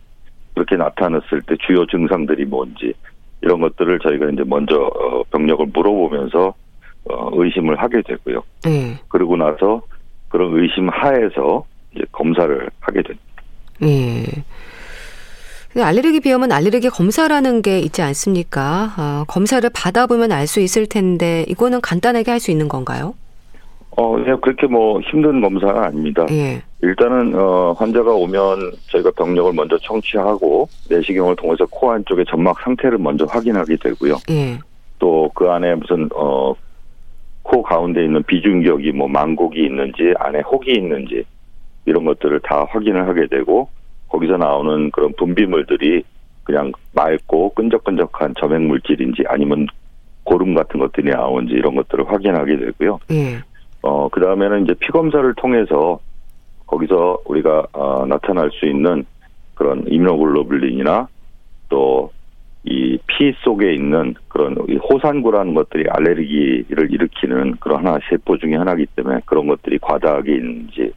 그렇게 0.54 0.74
나타났을 0.76 1.40
때 1.42 1.54
주요 1.64 1.86
증상들이 1.86 2.46
뭔지, 2.46 2.92
이런 3.42 3.60
것들을 3.60 4.00
저희가 4.00 4.30
이제 4.30 4.42
먼저, 4.44 4.74
어, 4.76 5.22
병력을 5.30 5.66
물어보면서, 5.72 6.52
어, 7.10 7.30
의심을 7.32 7.76
하게 7.80 8.02
되고요. 8.02 8.42
네. 8.64 8.98
그러고 9.08 9.36
나서 9.36 9.82
그런 10.28 10.58
의심 10.60 10.88
하에서 10.88 11.64
이제 11.94 12.04
검사를 12.12 12.68
하게 12.80 13.02
됩니다. 13.02 13.25
예. 13.82 14.25
알레르기 15.82 16.20
비염은 16.20 16.52
알레르기 16.52 16.88
검사라는 16.88 17.60
게 17.60 17.78
있지 17.80 18.00
않습니까? 18.00 18.94
어, 18.98 19.25
검사를 19.28 19.68
받아보면 19.75 20.32
알 20.32 20.46
수 20.46 20.60
있을 20.60 20.86
텐데 20.86 21.44
이거는 21.48 21.80
간단하게 21.82 22.30
할 22.30 22.40
수 22.40 22.50
있는 22.50 22.66
건가요? 22.68 23.14
어, 23.90 24.12
그냥 24.12 24.40
그렇게 24.40 24.66
뭐 24.66 25.00
힘든 25.00 25.40
검사는 25.40 25.76
아닙니다. 25.76 26.26
예. 26.30 26.62
일단은 26.82 27.34
어, 27.34 27.72
환자가 27.78 28.10
오면 28.12 28.72
저희가 28.90 29.10
병력을 29.12 29.52
먼저 29.52 29.76
청취하고 29.78 30.68
내시경을 30.90 31.36
통해서 31.36 31.66
코 31.66 31.90
안쪽의 31.92 32.25
점막 32.28 32.58
상태를 32.60 32.98
먼저 32.98 33.25
확인하게 33.26 33.76
되고요. 33.76 34.16
예. 34.30 34.58
또 34.98 35.30
그 35.34 35.50
안에 35.50 35.75
무슨 35.75 36.08
어, 36.14 36.54
코 37.46 37.62
가운데 37.62 38.04
있는 38.04 38.22
비중격이 38.24 38.92
뭐 38.92 39.06
망곡이 39.06 39.64
있는지 39.64 40.12
안에 40.18 40.40
혹이 40.40 40.72
있는지 40.72 41.24
이런 41.84 42.04
것들을 42.04 42.40
다 42.40 42.66
확인을 42.68 43.06
하게 43.06 43.28
되고 43.28 43.68
거기서 44.08 44.36
나오는 44.36 44.90
그런 44.90 45.12
분비물들이 45.16 46.02
그냥 46.42 46.72
맑고 46.92 47.54
끈적끈적한 47.54 48.34
점액 48.40 48.62
물질인지 48.62 49.24
아니면 49.28 49.66
고름 50.24 50.54
같은 50.54 50.80
것들이 50.80 51.10
나오는지 51.10 51.54
이런 51.54 51.76
것들을 51.76 52.10
확인하게 52.10 52.56
되고요. 52.56 52.98
예. 53.12 53.38
어, 53.82 54.08
그 54.08 54.20
다음에는 54.20 54.64
이제 54.64 54.74
피 54.80 54.90
검사를 54.90 55.32
통해서 55.34 56.00
거기서 56.66 57.18
우리가 57.26 57.66
어, 57.72 58.04
나타날 58.06 58.50
수 58.52 58.66
있는 58.66 59.04
그런 59.54 59.84
이뮤노글로불린이나 59.86 61.06
또 61.68 62.10
이 62.66 62.99
피 63.16 63.32
속에 63.38 63.73
있는 63.73 64.14
그런 64.28 64.56
이 64.68 64.76
호산구라는 64.76 65.54
것들이 65.54 65.87
알레르기를 65.88 66.92
일으키는 66.92 67.56
그런 67.61 67.87
하나 67.87 67.99
세포 68.11 68.37
중에 68.37 68.54
하나이기 68.54 68.87
때문에 68.94 69.20
그런 69.25 69.46
것들이 69.46 69.78
과다하게 69.78 70.35
있는지를 70.35 70.92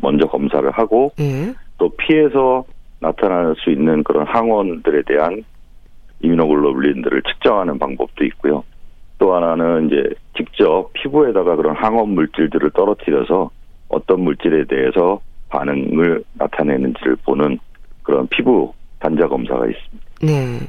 먼저 0.00 0.26
검사를 0.26 0.68
하고 0.72 1.12
예. 1.20 1.54
또 1.78 1.90
피에서 1.90 2.64
나타날 2.98 3.54
수 3.58 3.70
있는 3.70 4.02
그런 4.02 4.26
항원들에 4.26 5.02
대한 5.06 5.44
이뮤노글로불린들을 6.20 7.22
측정하는 7.22 7.78
방법도 7.78 8.24
있고요. 8.24 8.64
또 9.18 9.34
하나는 9.34 9.86
이제 9.86 10.10
직접 10.36 10.90
피부에다가 10.94 11.54
그런 11.54 11.76
항원 11.76 12.10
물질들을 12.10 12.70
떨어뜨려서 12.70 13.50
어떤 13.88 14.22
물질에 14.22 14.64
대해서 14.64 15.20
반응을 15.50 16.24
나타내는지를 16.34 17.16
보는 17.24 17.58
그런 18.02 18.26
피부 18.28 18.72
단자 18.98 19.28
검사가 19.28 19.66
있습니다. 19.66 20.05
네. 20.22 20.60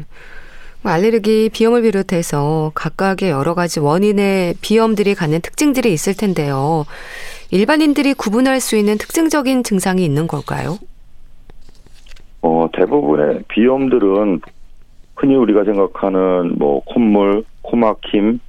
뭐 0.83 0.91
알레르기 0.91 1.49
비염을 1.53 1.81
비롯해서 1.81 2.71
각각의 2.75 3.29
여러 3.29 3.53
가지 3.53 3.79
원인의 3.79 4.55
비염들이 4.61 5.15
갖는 5.15 5.41
특징들이 5.41 5.91
있을 5.91 6.15
텐데요. 6.15 6.85
일반인들이 7.51 8.13
구분할 8.13 8.59
수 8.59 8.75
있는 8.75 8.97
특징적인 8.97 9.63
증상이 9.63 10.03
있는 10.03 10.27
걸까요? 10.27 10.77
어, 12.41 12.67
대부분의 12.73 13.43
비염들은 13.47 14.41
흔히 15.15 15.35
우리가 15.35 15.63
생각하는 15.63 16.55
뭐 16.57 16.81
콧물, 16.85 17.43
코막힘 17.63 18.39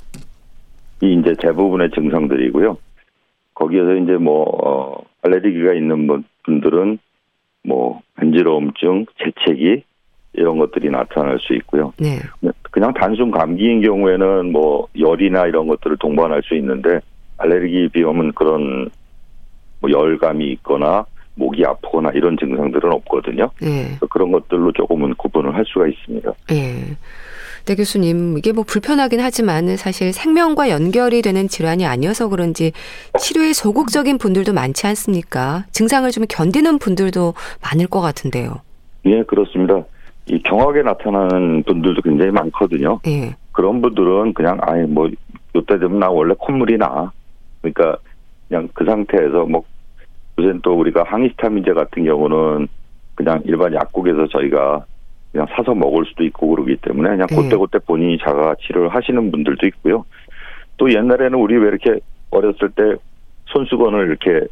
이 1.02 1.14
이제 1.14 1.34
대부분의 1.40 1.90
증상들이고요. 1.92 2.76
거기에서 3.54 3.94
이제 3.94 4.12
뭐 4.12 4.44
어, 4.44 5.02
알레르기가 5.22 5.72
있는 5.74 6.24
분들은 6.44 6.98
뭐 7.64 8.00
간지러움증, 8.16 9.06
재채기 9.18 9.82
이런 10.32 10.58
것들이 10.58 10.90
나타날 10.90 11.38
수 11.40 11.54
있고요. 11.54 11.92
네. 11.98 12.18
그냥 12.70 12.92
단순 12.94 13.30
감기인 13.30 13.80
경우에는 13.80 14.52
뭐 14.52 14.86
열이나 14.98 15.46
이런 15.46 15.66
것들을 15.66 15.96
동반할 15.98 16.42
수 16.44 16.54
있는데 16.54 17.00
알레르기 17.38 17.88
비염은 17.88 18.32
그런 18.32 18.90
뭐 19.80 19.90
열감이 19.90 20.46
있거나 20.52 21.06
목이 21.34 21.64
아프거나 21.64 22.10
이런 22.14 22.36
증상들은 22.36 22.92
없거든요. 22.92 23.50
네. 23.60 23.96
그런 24.10 24.32
것들로 24.32 24.72
조금은 24.72 25.14
구분을 25.14 25.54
할 25.54 25.64
수가 25.66 25.86
있습니다. 25.86 26.32
네. 26.48 26.96
네, 27.64 27.74
교수님. 27.74 28.38
이게 28.38 28.52
뭐 28.52 28.64
불편하긴 28.64 29.20
하지만 29.20 29.76
사실 29.76 30.12
생명과 30.12 30.70
연결이 30.70 31.20
되는 31.22 31.48
질환이 31.48 31.86
아니어서 31.86 32.28
그런지 32.28 32.72
치료에 33.18 33.52
소극적인 33.52 34.18
분들도 34.18 34.52
많지 34.52 34.86
않습니까? 34.86 35.66
증상을 35.72 36.10
좀 36.10 36.24
견디는 36.28 36.78
분들도 36.78 37.34
많을 37.62 37.86
것 37.86 38.00
같은데요. 38.00 38.62
예, 39.04 39.22
그렇습니다. 39.24 39.84
이 40.30 40.42
경하게 40.42 40.82
나타나는 40.82 41.62
분들도 41.64 42.02
굉장히 42.02 42.30
많거든요. 42.30 43.00
예. 43.06 43.34
그런 43.52 43.80
분들은 43.80 44.34
그냥 44.34 44.58
아예 44.60 44.82
뭐 44.82 45.08
요때 45.54 45.78
되면 45.78 45.98
나 45.98 46.10
원래 46.10 46.34
콧물이 46.38 46.78
나. 46.78 47.10
그러니까 47.60 47.96
그냥 48.48 48.68
그 48.74 48.84
상태에서 48.84 49.46
뭐 49.46 49.64
요새 50.38 50.58
또 50.62 50.78
우리가 50.78 51.04
항히스타민제 51.04 51.72
같은 51.72 52.04
경우는 52.04 52.68
그냥 53.14 53.42
일반 53.44 53.74
약국에서 53.74 54.28
저희가 54.28 54.84
그냥 55.32 55.46
사서 55.50 55.74
먹을 55.74 56.04
수도 56.06 56.24
있고 56.24 56.48
그러기 56.50 56.76
때문에 56.76 57.10
그냥 57.10 57.26
네. 57.26 57.36
그때그때 57.36 57.78
본인이 57.80 58.18
자가 58.18 58.54
치료를 58.60 58.90
하시는 58.90 59.30
분들도 59.30 59.66
있고요. 59.66 60.04
또 60.76 60.92
옛날에는 60.92 61.34
우리 61.34 61.56
왜 61.56 61.68
이렇게 61.68 61.98
어렸을 62.30 62.70
때 62.70 62.94
손수건을 63.46 64.06
이렇게 64.06 64.46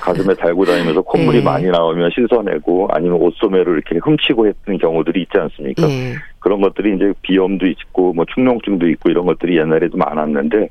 가슴에 0.00 0.34
달고 0.34 0.64
다니면서 0.64 1.02
콧물이 1.02 1.38
네. 1.38 1.44
많이 1.44 1.66
나오면 1.66 2.10
씻어내고 2.14 2.88
아니면 2.92 3.20
옷소매를 3.20 3.74
이렇게 3.74 3.98
훔치고 3.98 4.46
했던 4.46 4.78
경우들이 4.78 5.22
있지 5.22 5.38
않습니까? 5.38 5.88
예. 5.90 6.14
그런 6.38 6.60
것들이 6.60 6.94
이제 6.96 7.12
비염도 7.22 7.66
있고 7.66 8.12
뭐 8.12 8.24
축농증도 8.32 8.88
있고 8.90 9.10
이런 9.10 9.26
것들이 9.26 9.58
옛날에도 9.58 9.96
많았는데 9.96 10.68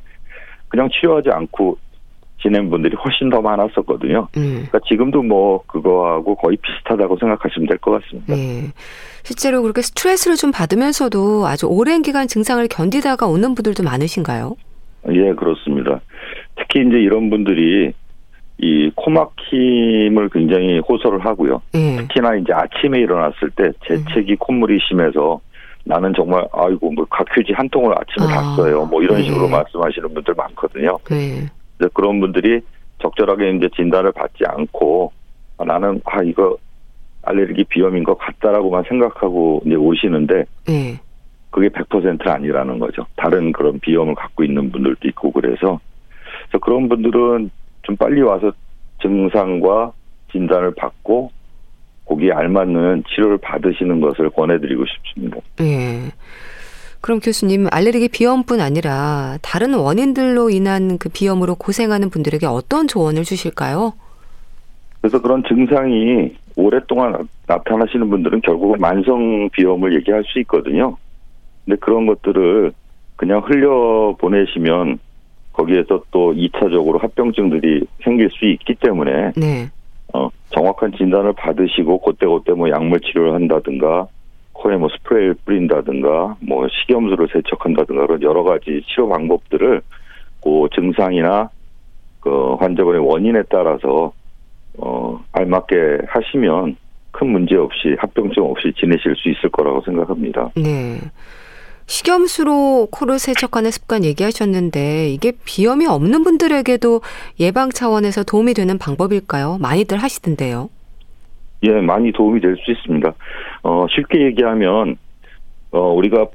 그냥 0.69 0.89
치료하지 0.89 1.29
않고 1.31 1.77
지낸 2.41 2.69
분들이 2.69 2.95
훨씬 2.95 3.29
더 3.29 3.41
많았었거든요. 3.41 4.27
음. 4.37 4.65
그러니까 4.67 4.79
지금도 4.87 5.23
뭐 5.23 5.63
그거하고 5.67 6.35
거의 6.35 6.57
비슷하다고 6.57 7.17
생각하시면 7.17 7.67
될 7.67 7.77
것 7.77 8.01
같습니다. 8.01 8.37
예. 8.37 8.71
실제로 9.23 9.61
그렇게 9.61 9.81
스트레스를 9.81 10.35
좀 10.35 10.51
받으면서도 10.51 11.45
아주 11.47 11.67
오랜 11.67 12.01
기간 12.01 12.27
증상을 12.27 12.65
견디다가 12.67 13.27
오는 13.27 13.55
분들도 13.55 13.83
많으신가요? 13.83 14.55
예, 15.11 15.33
그렇습니다. 15.33 16.01
특히 16.57 16.81
이제 16.85 16.97
이런 16.97 17.29
분들이 17.29 17.93
이 18.59 18.91
코막힘을 18.95 20.29
굉장히 20.29 20.79
호소를 20.79 21.25
하고요. 21.25 21.61
예. 21.73 21.97
특히나 21.97 22.35
이제 22.35 22.53
아침에 22.53 22.99
일어났을 22.99 23.49
때 23.55 23.71
재채기 23.87 24.35
콧물이 24.35 24.79
심해서 24.87 25.41
나는 25.85 26.13
정말 26.15 26.47
아이고 26.53 26.91
뭐 26.91 27.05
각휴지 27.09 27.51
한 27.53 27.67
통을 27.69 27.93
아침에 27.93 28.31
아, 28.31 28.41
다 28.41 28.55
써요. 28.55 28.85
뭐 28.85 29.01
이런 29.01 29.17
네. 29.17 29.23
식으로 29.23 29.47
말씀하시는 29.49 30.13
분들 30.13 30.33
많거든요. 30.35 30.97
네. 31.09 31.49
이제 31.79 31.89
그런 31.93 32.19
분들이 32.19 32.61
적절하게 33.01 33.51
이제 33.51 33.69
진단을 33.75 34.11
받지 34.13 34.43
않고 34.45 35.11
아, 35.57 35.65
나는 35.65 35.99
아 36.05 36.23
이거 36.23 36.57
알레르기 37.23 37.65
비염인 37.65 38.03
것 38.03 38.17
같다라고만 38.17 38.83
생각하고 38.87 39.61
이제 39.65 39.75
오시는데 39.75 40.45
예. 40.69 40.99
그게 41.49 41.69
100%는 41.69 42.17
아니라는 42.21 42.79
거죠. 42.79 43.05
다른 43.15 43.51
그런 43.51 43.79
비염을 43.79 44.15
갖고 44.15 44.43
있는 44.43 44.71
분들도 44.71 45.07
있고 45.09 45.31
그래서 45.31 45.79
그래서 46.47 46.59
그런 46.63 46.89
분들은 46.89 47.51
좀 47.83 47.95
빨리 47.95 48.21
와서 48.21 48.51
증상과 49.01 49.91
진단을 50.31 50.73
받고 50.75 51.31
거기에 52.05 52.31
알맞는 52.31 53.03
치료를 53.07 53.37
받으시는 53.37 54.01
것을 54.01 54.29
권해드리고 54.31 54.83
싶습니다. 54.85 55.37
예. 55.61 56.11
그럼 57.01 57.19
교수님, 57.19 57.67
알레르기 57.69 58.07
비염뿐 58.07 58.61
아니라 58.61 59.37
다른 59.41 59.73
원인들로 59.73 60.49
인한 60.49 60.97
그 60.97 61.09
비염으로 61.09 61.55
고생하는 61.55 62.09
분들에게 62.09 62.45
어떤 62.45 62.87
조언을 62.87 63.23
주실까요? 63.23 63.93
그래서 65.01 65.21
그런 65.21 65.43
증상이 65.43 66.33
오랫동안 66.55 67.27
나타나시는 67.47 68.09
분들은 68.09 68.41
결국은 68.41 68.79
만성 68.79 69.49
비염을 69.51 69.95
얘기할 69.95 70.23
수 70.25 70.39
있거든요. 70.39 70.95
근데 71.65 71.77
그런 71.79 72.05
것들을 72.05 72.71
그냥 73.17 73.41
흘려 73.45 74.15
보내시면 74.17 74.99
거기에서 75.63 76.03
또 76.11 76.33
2차적으로 76.33 77.01
합병증들이 77.01 77.85
생길 78.03 78.29
수 78.31 78.45
있기 78.45 78.75
때문에 78.75 79.31
네. 79.35 79.69
어, 80.13 80.29
정확한 80.49 80.93
진단을 80.97 81.33
받으시고 81.33 81.99
그때그때 81.99 82.53
뭐 82.53 82.69
약물 82.69 82.99
치료를 82.99 83.33
한다든가 83.33 84.07
코에 84.53 84.77
뭐 84.77 84.89
스프레이를 84.89 85.35
뿌린다든가 85.45 86.37
뭐 86.41 86.67
식염수를 86.69 87.27
세척한다든가 87.33 88.05
그런 88.05 88.21
여러 88.21 88.43
가지 88.43 88.83
치료 88.87 89.09
방법들을 89.09 89.81
그 90.43 90.67
증상이나 90.75 91.49
그 92.19 92.53
환자분의 92.55 93.05
원인에 93.05 93.43
따라서 93.49 94.13
어 94.77 95.19
알맞게 95.31 95.75
하시면 96.07 96.75
큰 97.11 97.27
문제 97.29 97.55
없이 97.55 97.95
합병증 97.97 98.43
없이 98.43 98.73
지내실 98.77 99.15
수 99.15 99.29
있을 99.29 99.49
거라고 99.49 99.81
생각합니다. 99.81 100.51
네. 100.55 100.99
식염수로 101.85 102.87
코를 102.91 103.19
세척하는 103.19 103.71
습관 103.71 104.03
얘기하셨는데 104.03 105.09
이게 105.09 105.33
비염이 105.45 105.85
없는 105.85 106.23
분들에게도 106.23 107.01
예방 107.39 107.69
차원에서 107.69 108.23
도움이 108.23 108.53
되는 108.53 108.77
방법일까요? 108.77 109.57
많이들 109.59 109.97
하시던데요. 109.97 110.69
예, 111.63 111.69
많이 111.81 112.11
도움이 112.11 112.41
될 112.41 112.57
수 112.57 112.71
있습니다. 112.71 113.13
어, 113.63 113.85
쉽게 113.89 114.21
얘기하면, 114.25 114.97
어, 115.71 115.93
우리가 115.93 116.27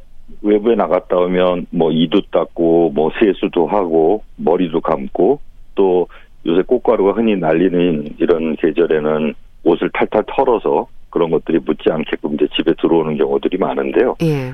외부에 0.43 0.75
나갔다 0.75 1.17
오면 1.17 1.67
뭐 1.71 1.93
이도 1.93 2.21
닦고, 2.31 2.93
뭐 2.95 3.11
세수도 3.21 3.67
하고, 3.67 4.23
머리도 4.37 4.81
감고, 4.81 5.41
또 5.75 6.09
요새 6.47 6.63
꽃가루가 6.63 7.13
흔히 7.13 7.37
날리는 7.37 8.17
이런 8.19 8.57
계절에는 8.57 9.35
옷을 9.65 9.91
탈탈 9.93 10.25
털어서 10.27 10.87
그 11.11 11.19
그런 11.19 11.31
것들이 11.31 11.59
묻지 11.65 11.91
않게끔 11.91 12.35
이제 12.35 12.47
집에 12.57 12.73
들어오는 12.81 13.17
경우들이 13.17 13.59
많은데요. 13.59 14.17
예. 14.23 14.53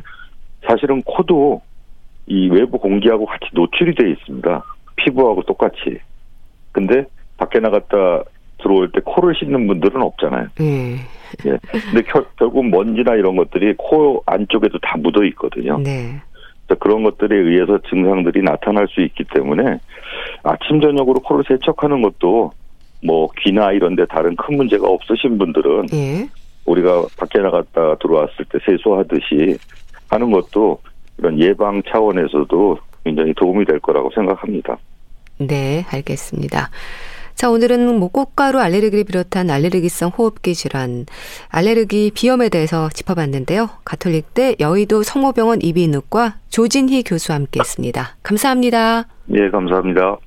사실은 0.66 1.02
코도 1.02 1.60
이 2.26 2.48
외부 2.48 2.78
공기하고 2.78 3.26
같이 3.26 3.46
노출이 3.52 3.94
돼 3.94 4.10
있습니다. 4.10 4.62
피부하고 4.96 5.42
똑같이. 5.42 5.98
근데 6.72 7.04
밖에 7.36 7.60
나갔다 7.60 8.22
들어올 8.58 8.90
때 8.92 9.00
코를 9.04 9.34
씻는 9.34 9.66
분들은 9.66 10.00
없잖아요. 10.00 10.48
예. 10.60 10.94
예. 11.46 11.58
근데 11.90 12.02
겨, 12.02 12.24
결국 12.38 12.66
먼지나 12.68 13.14
이런 13.14 13.36
것들이 13.36 13.74
코 13.76 14.22
안쪽에도 14.26 14.78
다 14.78 14.96
묻어 14.96 15.24
있거든요. 15.24 15.78
네. 15.78 16.20
그런 16.78 17.02
것들에 17.02 17.36
의해서 17.36 17.78
증상들이 17.88 18.42
나타날 18.42 18.88
수 18.88 19.02
있기 19.02 19.24
때문에 19.34 19.78
아침 20.42 20.80
저녁으로 20.80 21.20
코를 21.20 21.44
세척하는 21.46 22.00
것도 22.02 22.52
뭐 23.04 23.28
귀나 23.38 23.70
이런 23.72 23.96
데 23.96 24.06
다른 24.06 24.34
큰 24.34 24.56
문제가 24.56 24.88
없으신 24.88 25.36
분들은 25.36 25.86
예. 25.92 26.28
우리가 26.64 27.04
밖에 27.18 27.38
나갔다 27.40 27.96
들어왔을 27.96 28.46
때 28.46 28.58
세수하듯이 28.64 29.58
하는 30.14 30.30
것도 30.30 30.78
이런 31.18 31.38
예방 31.40 31.82
차원에서도 31.88 32.78
굉장히 33.04 33.34
도움이 33.34 33.64
될 33.66 33.80
거라고 33.80 34.10
생각합니다. 34.14 34.78
네, 35.38 35.84
알겠습니다. 35.90 36.70
자, 37.34 37.50
오늘은 37.50 37.98
뭐 37.98 38.08
꽃가루 38.08 38.60
알레르기를 38.60 39.04
비롯한 39.04 39.50
알레르기성 39.50 40.10
호흡기 40.16 40.54
질환, 40.54 41.04
알레르기 41.48 42.12
비염에 42.14 42.48
대해서 42.48 42.88
짚어봤는데요. 42.90 43.68
가톨릭대 43.84 44.56
여의도 44.60 45.02
성모병원 45.02 45.60
이비인후과 45.62 46.36
조진희 46.48 47.02
교수와 47.02 47.36
함께 47.36 47.60
했습니다. 47.60 48.16
감사합니다. 48.22 49.08
예, 49.34 49.50
감사합니다. 49.50 50.18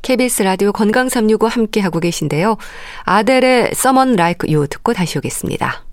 KBS 0.00 0.42
라디오 0.42 0.72
건강 0.72 1.08
365 1.08 1.48
함께 1.48 1.80
하고 1.80 2.00
계신데요. 2.00 2.56
아델의 3.04 3.70
Someone 3.72 4.14
Like 4.14 4.52
You 4.52 4.68
듣고 4.68 4.94
다시 4.94 5.18
오겠습니다. 5.18 5.85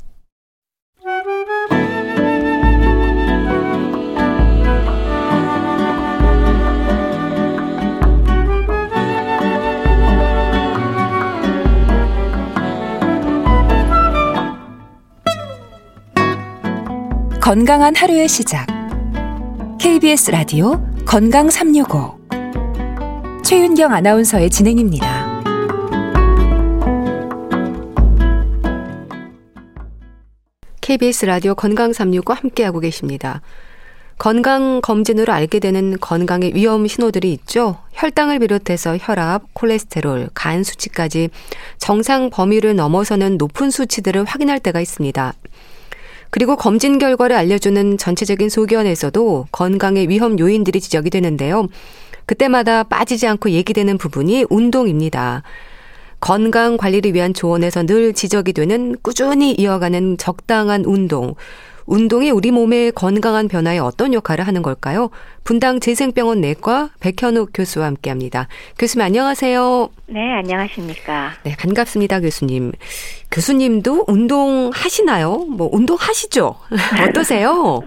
건강한 17.44 17.94
하루의 17.94 18.30
시작. 18.30 18.66
KBS 19.78 20.32
라디오 20.32 20.82
건강 21.06 21.50
365. 21.50 22.18
최윤경 23.44 23.92
아나운서의 23.92 24.50
진행입니다. 24.50 25.42
KBS 30.80 31.26
라디오 31.26 31.54
건강 31.54 31.92
365 31.92 32.32
함께하고 32.32 32.80
계십니다. 32.80 33.42
건강 34.18 34.80
검진으로 34.80 35.34
알게 35.34 35.60
되는 35.60 36.00
건강의 36.00 36.56
위험 36.56 36.88
신호들이 36.88 37.34
있죠. 37.34 37.78
혈당을 37.92 38.40
비롯해서 38.40 38.98
혈압, 39.02 39.54
콜레스테롤, 39.54 40.30
간 40.34 40.64
수치까지 40.64 41.30
정상 41.78 42.30
범위를 42.30 42.78
넘어서는 42.78 43.38
높은 43.38 43.70
수치들을 43.70 44.24
확인할 44.24 44.62
때가 44.62 44.80
있습니다. 44.80 45.34
그리고 46.34 46.56
검진 46.56 46.98
결과를 46.98 47.36
알려주는 47.36 48.00
전체적인 48.00 48.50
소견에서도 48.50 49.46
건강의 49.52 50.10
위험 50.10 50.40
요인들이 50.40 50.82
지적이 50.82 51.12
되는데요. 51.12 51.68
그때마다 52.26 52.82
빠지지 52.82 53.28
않고 53.28 53.52
얘기되는 53.52 54.00
부분이 54.00 54.46
운동입니다. 54.50 55.44
건강 56.20 56.76
관리를 56.78 57.14
위한 57.14 57.36
조언에서 57.36 57.84
늘 57.84 58.14
지적이 58.14 58.54
되는 58.54 58.96
꾸준히 59.04 59.52
이어가는 59.52 60.18
적당한 60.18 60.86
운동. 60.86 61.36
운동이 61.86 62.32
우리 62.32 62.52
몸의 62.52 62.92
건강한 62.94 63.48
변화에 63.48 63.78
어떤 63.80 64.14
역할을 64.14 64.48
하는 64.48 64.62
걸까요? 64.62 65.10
분당 65.44 65.80
재생병원 65.80 66.42
내과 66.42 66.92
백현욱 67.00 67.50
교수와 67.54 67.86
함께 67.88 68.10
합니다. 68.10 68.48
교수님 68.80 69.06
안녕하세요. 69.06 69.90
네, 70.08 70.20
안녕하십니까. 70.38 71.34
네, 71.44 71.56
반갑습니다, 71.58 72.22
교수님. 72.22 72.72
교수님도 73.32 74.06
운동 74.08 74.72
하시나요? 74.74 75.46
뭐, 75.50 75.70
운동 75.72 75.98
하시죠? 76.00 76.56
어떠세요? 77.10 77.82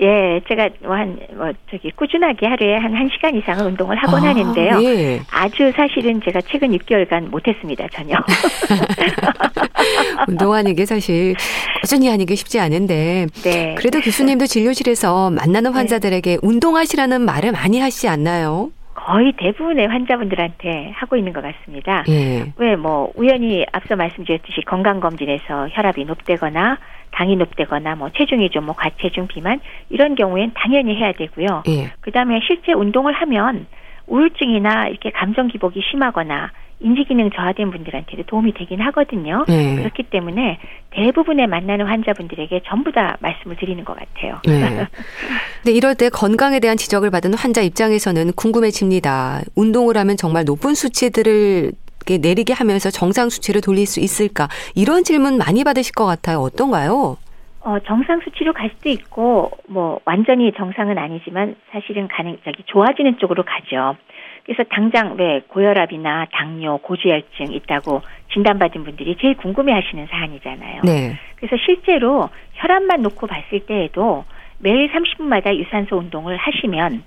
예, 0.00 0.40
제가 0.46 0.68
뭐 0.82 0.94
한, 0.94 1.18
뭐, 1.34 1.50
저기, 1.70 1.90
꾸준하게 1.90 2.46
하루에 2.46 2.76
한 2.76 2.92
1시간 2.92 3.34
이상은 3.34 3.66
운동을 3.66 3.96
하곤 3.96 4.24
아, 4.24 4.28
하는데요. 4.28 4.80
예. 4.82 5.20
아주 5.32 5.72
사실은 5.74 6.20
제가 6.24 6.40
최근 6.42 6.70
6개월간 6.70 7.28
못했습니다, 7.30 7.86
전혀. 7.92 8.16
운동하는 10.28 10.74
게 10.76 10.86
사실 10.86 11.34
꾸준히 11.80 12.08
하는 12.08 12.26
게 12.26 12.36
쉽지 12.36 12.60
않은데. 12.60 13.26
네. 13.42 13.74
그래도 13.76 14.00
교수님도 14.00 14.46
진료실에서 14.46 15.30
만나는 15.30 15.72
환자들에게 15.72 16.38
운동하시라는 16.42 17.22
말을 17.22 17.50
많이 17.52 17.80
하시지 17.80 18.08
않나요? 18.08 18.70
거의 18.94 19.32
대부분의 19.38 19.88
환자분들한테 19.88 20.92
하고 20.94 21.16
있는 21.16 21.32
것 21.32 21.42
같습니다. 21.42 22.04
예. 22.08 22.52
왜 22.56 22.76
뭐, 22.76 23.10
우연히 23.16 23.64
앞서 23.72 23.96
말씀드렸듯이 23.96 24.60
건강검진에서 24.66 25.68
혈압이 25.72 26.04
높대거나, 26.04 26.78
당이 27.18 27.34
높대거나, 27.34 27.96
뭐, 27.96 28.10
체중이 28.16 28.50
좀 28.50 28.66
뭐, 28.66 28.76
과체중, 28.76 29.26
비만, 29.26 29.60
이런 29.90 30.14
경우엔 30.14 30.52
당연히 30.54 30.94
해야 30.96 31.12
되고요. 31.12 31.64
예. 31.68 31.90
그 32.00 32.12
다음에 32.12 32.40
실제 32.46 32.72
운동을 32.72 33.12
하면 33.12 33.66
우울증이나 34.06 34.86
이렇게 34.86 35.10
감정 35.10 35.48
기복이 35.48 35.82
심하거나 35.90 36.52
인지 36.80 37.02
기능 37.02 37.28
저하된 37.30 37.72
분들한테도 37.72 38.22
도움이 38.22 38.54
되긴 38.54 38.80
하거든요. 38.82 39.44
예. 39.48 39.74
그렇기 39.74 40.04
때문에 40.04 40.60
대부분의 40.90 41.48
만나는 41.48 41.86
환자분들에게 41.86 42.60
전부 42.68 42.92
다 42.92 43.16
말씀을 43.18 43.56
드리는 43.56 43.84
것 43.84 43.96
같아요. 43.96 44.40
네. 44.46 44.86
근데 45.62 45.76
이럴 45.76 45.96
때 45.96 46.08
건강에 46.08 46.60
대한 46.60 46.76
지적을 46.76 47.10
받은 47.10 47.34
환자 47.34 47.62
입장에서는 47.62 48.32
궁금해집니다. 48.34 49.40
운동을 49.56 49.96
하면 49.96 50.16
정말 50.16 50.44
높은 50.44 50.74
수치들을 50.74 51.72
이렇게 52.08 52.16
내리게 52.16 52.54
하면서 52.54 52.90
정상 52.90 53.28
수치를 53.28 53.60
돌릴 53.60 53.86
수 53.86 54.00
있을까? 54.00 54.48
이런 54.74 55.04
질문 55.04 55.36
많이 55.36 55.62
받으실 55.62 55.92
것 55.94 56.06
같아요. 56.06 56.38
어떤가요? 56.38 57.18
어, 57.60 57.78
정상 57.86 58.20
수치로 58.24 58.54
갈 58.54 58.70
수도 58.74 58.88
있고, 58.88 59.50
뭐, 59.68 60.00
완전히 60.06 60.52
정상은 60.56 60.96
아니지만 60.96 61.56
사실은 61.70 62.08
가능, 62.08 62.38
저기, 62.44 62.62
좋아지는 62.64 63.18
쪽으로 63.18 63.44
가죠. 63.44 63.96
그래서 64.44 64.64
당장 64.70 65.16
왜 65.18 65.42
고혈압이나 65.48 66.28
당뇨, 66.32 66.78
고지혈증 66.78 67.52
있다고 67.52 68.00
진단받은 68.32 68.84
분들이 68.84 69.14
제일 69.20 69.36
궁금해 69.36 69.74
하시는 69.74 70.06
사안이잖아요. 70.06 70.82
네. 70.84 71.18
그래서 71.36 71.56
실제로 71.66 72.30
혈압만 72.54 73.02
놓고 73.02 73.26
봤을 73.26 73.60
때에도 73.66 74.24
매일 74.58 74.90
30분마다 74.90 75.54
유산소 75.54 75.98
운동을 75.98 76.38
하시면 76.38 77.02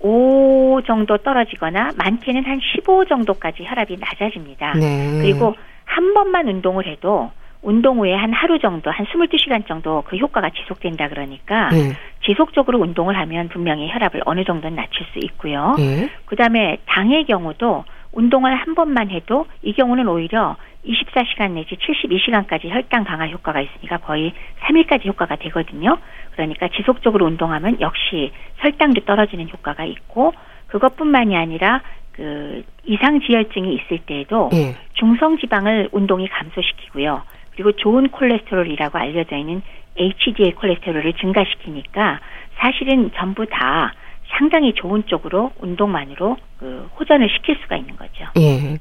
5 0.00 0.80
정도 0.86 1.18
떨어지거나 1.18 1.90
많게는 1.96 2.44
한 2.44 2.60
15 2.60 3.04
정도까지 3.06 3.64
혈압이 3.64 3.96
낮아집니다. 4.00 4.74
네. 4.74 5.18
그리고 5.20 5.54
한 5.84 6.14
번만 6.14 6.48
운동을 6.48 6.86
해도 6.86 7.30
운동 7.62 7.98
후에 7.98 8.14
한 8.14 8.32
하루 8.32 8.58
정도, 8.58 8.90
한 8.90 9.04
22시간 9.06 9.66
정도 9.66 10.02
그 10.06 10.16
효과가 10.16 10.50
지속된다 10.50 11.08
그러니까 11.08 11.68
네. 11.68 11.92
지속적으로 12.24 12.78
운동을 12.78 13.18
하면 13.18 13.48
분명히 13.48 13.90
혈압을 13.90 14.22
어느 14.24 14.44
정도는 14.44 14.76
낮출 14.76 15.04
수 15.12 15.18
있고요. 15.18 15.76
예. 15.78 16.08
그 16.24 16.36
다음에 16.36 16.78
당의 16.86 17.24
경우도 17.26 17.84
운동을 18.12 18.54
한 18.54 18.74
번만 18.74 19.10
해도 19.10 19.46
이 19.62 19.72
경우는 19.72 20.08
오히려 20.08 20.56
24시간 20.86 21.52
내지 21.52 21.76
72시간까지 21.76 22.68
혈당 22.68 23.04
강화 23.04 23.28
효과가 23.28 23.60
있으니까 23.60 23.98
거의 23.98 24.32
3일까지 24.62 25.06
효과가 25.06 25.36
되거든요. 25.36 25.98
그러니까 26.32 26.68
지속적으로 26.68 27.26
운동하면 27.26 27.80
역시 27.80 28.32
혈당도 28.56 29.02
떨어지는 29.04 29.48
효과가 29.50 29.84
있고 29.84 30.32
그것뿐만이 30.68 31.36
아니라 31.36 31.82
그 32.12 32.64
이상 32.84 33.20
지혈증이 33.20 33.74
있을 33.74 33.98
때에도 34.00 34.50
예. 34.52 34.74
중성 34.94 35.38
지방을 35.38 35.90
운동이 35.92 36.28
감소시키고요. 36.28 37.22
그리고 37.52 37.72
좋은 37.72 38.08
콜레스테롤이라고 38.08 38.98
알려져 38.98 39.36
있는 39.36 39.62
HDL 39.96 40.54
콜레스테롤을 40.54 41.12
증가시키니까 41.14 42.20
사실은 42.56 43.10
전부 43.16 43.46
다 43.46 43.92
상당히 44.30 44.72
좋은 44.74 45.04
쪽으로 45.06 45.52
운동만으로 45.60 46.36
그 46.58 46.88
호전을 46.98 47.28
시킬 47.36 47.56
수가 47.62 47.76
있는 47.76 47.96
거죠. 47.96 48.24
예. 48.38 48.78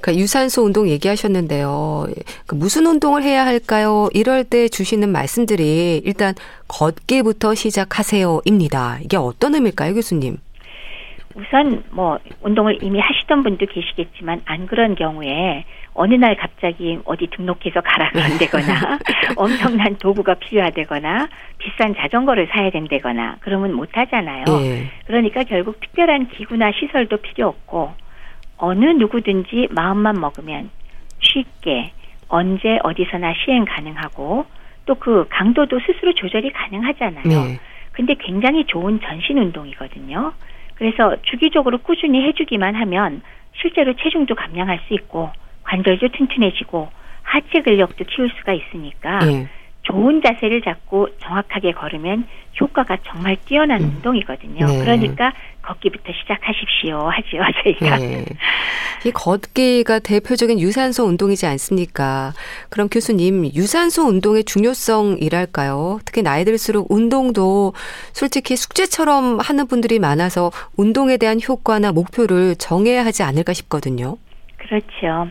그러니까 0.00 0.20
유산소 0.20 0.62
운동 0.62 0.88
얘기하셨는데요. 0.88 2.06
그 2.46 2.54
무슨 2.54 2.86
운동을 2.86 3.22
해야 3.22 3.46
할까요? 3.46 4.08
이럴 4.12 4.44
때 4.44 4.68
주시는 4.68 5.08
말씀들이 5.10 6.02
일단 6.04 6.34
걷기부터 6.68 7.54
시작하세요입니다. 7.54 8.98
이게 9.02 9.16
어떤 9.16 9.54
의미일까요, 9.54 9.94
교수님? 9.94 10.36
우선 11.34 11.82
뭐 11.90 12.18
운동을 12.42 12.78
이미 12.82 13.00
하시던 13.00 13.42
분도 13.42 13.66
계시겠지만 13.66 14.42
안 14.44 14.66
그런 14.66 14.94
경우에 14.94 15.64
어느 15.94 16.14
날 16.14 16.36
갑자기 16.36 16.98
어디 17.04 17.28
등록해서 17.28 17.80
가라 17.80 18.10
그런다거나 18.10 18.98
엄청난 19.36 19.96
도구가 19.96 20.34
필요하다거나 20.34 21.28
비싼 21.58 21.94
자전거를 21.94 22.48
사야 22.50 22.70
된다거나 22.70 23.36
그러면 23.40 23.74
못 23.74 23.96
하잖아요. 23.96 24.44
예. 24.48 24.90
그러니까 25.06 25.44
결국 25.44 25.80
특별한 25.80 26.28
기구나 26.28 26.72
시설도 26.72 27.18
필요 27.18 27.48
없고 27.48 27.92
어느 28.58 28.84
누구든지 28.84 29.68
마음만 29.70 30.20
먹으면 30.20 30.70
쉽게 31.20 31.92
언제 32.28 32.78
어디서나 32.82 33.34
시행 33.44 33.64
가능하고 33.64 34.46
또 34.86 34.94
그 34.96 35.26
강도도 35.28 35.80
스스로 35.80 36.12
조절이 36.14 36.50
가능하잖아요. 36.52 37.24
네. 37.24 37.58
근데 37.92 38.14
굉장히 38.14 38.64
좋은 38.66 39.00
전신 39.00 39.38
운동이거든요. 39.38 40.32
그래서 40.74 41.16
주기적으로 41.22 41.78
꾸준히 41.78 42.22
해주기만 42.26 42.74
하면 42.74 43.22
실제로 43.60 43.94
체중도 43.94 44.34
감량할 44.34 44.80
수 44.86 44.94
있고 44.94 45.30
관절도 45.64 46.08
튼튼해지고 46.08 46.88
하체 47.22 47.62
근력도 47.62 48.04
키울 48.04 48.30
수가 48.38 48.52
있으니까 48.52 49.20
예. 49.26 49.48
좋은 49.82 50.22
자세를 50.22 50.62
잡고 50.62 51.08
정확하게 51.20 51.72
걸으면 51.72 52.26
효과가 52.60 52.98
정말 53.06 53.36
뛰어난 53.44 53.82
음. 53.82 53.96
운동이거든요. 53.96 54.64
네. 54.66 54.78
그러니까 54.78 55.32
걷기부터 55.62 56.12
시작하십시오 56.12 57.08
하지요 57.10 57.42
저희가. 57.62 58.00
예. 58.00 58.24
이 59.04 59.10
걷기가 59.10 59.98
대표적인 59.98 60.60
유산소 60.60 61.04
운동이지 61.04 61.46
않습니까? 61.46 62.32
그럼 62.70 62.88
교수님, 62.88 63.44
유산소 63.54 64.04
운동의 64.04 64.44
중요성이랄까요? 64.44 66.00
특히 66.04 66.22
나이 66.22 66.44
들수록 66.44 66.90
운동도 66.90 67.74
솔직히 68.12 68.56
숙제처럼 68.56 69.40
하는 69.40 69.66
분들이 69.66 69.98
많아서 69.98 70.50
운동에 70.76 71.16
대한 71.18 71.38
효과나 71.46 71.92
목표를 71.92 72.56
정해야 72.56 73.04
하지 73.04 73.22
않을까 73.22 73.52
싶거든요. 73.52 74.16
그렇죠. 74.56 75.28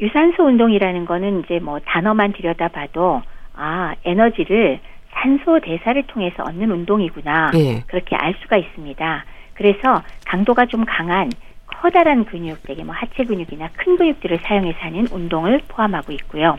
유산소 0.00 0.44
운동이라는 0.44 1.06
거는 1.06 1.40
이제 1.44 1.58
뭐 1.58 1.78
단어만 1.84 2.32
들여다봐도 2.32 3.22
아 3.54 3.94
에너지를 4.04 4.80
산소 5.10 5.60
대사를 5.60 6.00
통해서 6.04 6.42
얻는 6.42 6.70
운동이구나 6.70 7.52
예. 7.54 7.82
그렇게 7.86 8.16
알 8.16 8.34
수가 8.42 8.58
있습니다. 8.58 9.24
그래서 9.54 10.02
강도가 10.26 10.66
좀 10.66 10.84
강한 10.84 11.30
커다란 11.66 12.24
근육, 12.26 12.62
되게 12.64 12.84
뭐 12.84 12.94
하체 12.94 13.24
근육이나 13.24 13.70
큰 13.76 13.96
근육들을 13.96 14.38
사용해서 14.42 14.78
하는 14.80 15.06
운동을 15.10 15.62
포함하고 15.68 16.12
있고요. 16.12 16.58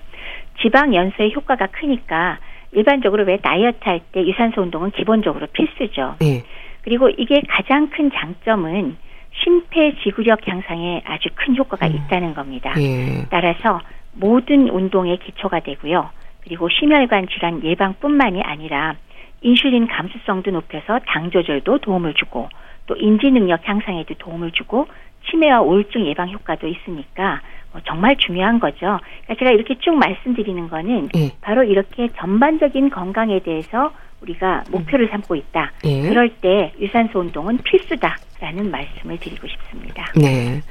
지방 0.62 0.96
연소의 0.96 1.34
효과가 1.36 1.68
크니까 1.68 2.40
일반적으로 2.72 3.24
왜 3.24 3.38
다이어트 3.38 3.78
할 3.84 4.00
때 4.12 4.26
유산소 4.26 4.62
운동은 4.62 4.92
기본적으로 4.92 5.46
필수죠. 5.48 6.16
예. 6.24 6.44
그리고 6.82 7.10
이게 7.10 7.42
가장 7.48 7.90
큰 7.90 8.10
장점은 8.12 8.98
심폐지구력 9.44 10.48
향상에 10.48 11.02
아주 11.06 11.30
큰 11.36 11.56
효과가 11.56 11.88
음. 11.88 11.96
있다는 11.96 12.34
겁니다. 12.34 12.74
예. 12.78 13.26
따라서 13.30 13.82
모든 14.14 14.70
운동의 14.70 15.18
기초가 15.20 15.60
되고요. 15.62 16.10
그리고 16.42 16.70
심혈관 16.70 17.28
질환 17.28 17.64
예방뿐만이 17.64 18.42
아니라 18.42 18.96
인슐린 19.42 19.88
감수성도 19.88 20.52
높여서 20.52 21.00
당 21.08 21.30
조절도 21.30 21.80
도움을 21.80 22.14
주고 22.16 22.50
또 22.88 22.96
인지 22.96 23.30
능력 23.30 23.68
향상에도 23.68 24.16
도움을 24.16 24.52
주고 24.52 24.88
치매와 25.30 25.62
우울증 25.62 26.06
예방 26.06 26.30
효과도 26.30 26.68
있으니까 26.68 27.42
뭐 27.74 27.82
정말 27.86 28.16
중요한 28.16 28.60
거죠. 28.60 29.00
그러니까 29.24 29.36
제가 29.38 29.52
이렇게 29.52 29.76
쭉 29.80 29.96
말씀드리는 29.96 30.70
거는 30.70 31.10
예. 31.16 31.32
바로 31.42 31.64
이렇게 31.64 32.08
전반적인 32.18 32.90
건강에 32.90 33.40
대해서 33.40 33.92
우리가 34.22 34.64
목표를 34.72 35.10
삼고 35.10 35.36
있다. 35.36 35.72
예. 35.86 36.10
그럴 36.10 36.30
때 36.42 36.74
유산소 36.80 37.20
운동은 37.20 37.58
필수다라는 37.60 38.72
말씀을 38.72 39.18
드리고 39.20 39.48
싶습니다. 39.48 40.12
네. 40.16 40.62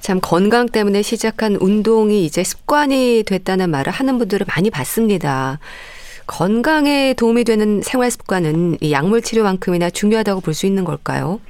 참 0.00 0.20
건강 0.22 0.66
때문에 0.66 1.02
시작한 1.02 1.56
운동이 1.60 2.24
이제 2.24 2.44
습관이 2.44 3.24
됐다는 3.26 3.70
말을 3.70 3.92
하는 3.92 4.18
분들을 4.18 4.46
많이 4.54 4.70
봤습니다. 4.70 5.58
건강에 6.26 7.14
도움이 7.14 7.44
되는 7.44 7.80
생활 7.82 8.10
습관은 8.10 8.76
이 8.80 8.92
약물 8.92 9.22
치료만큼이나 9.22 9.90
중요하다고 9.90 10.42
볼 10.42 10.52
수 10.54 10.66
있는 10.66 10.84
걸까요? 10.84 11.40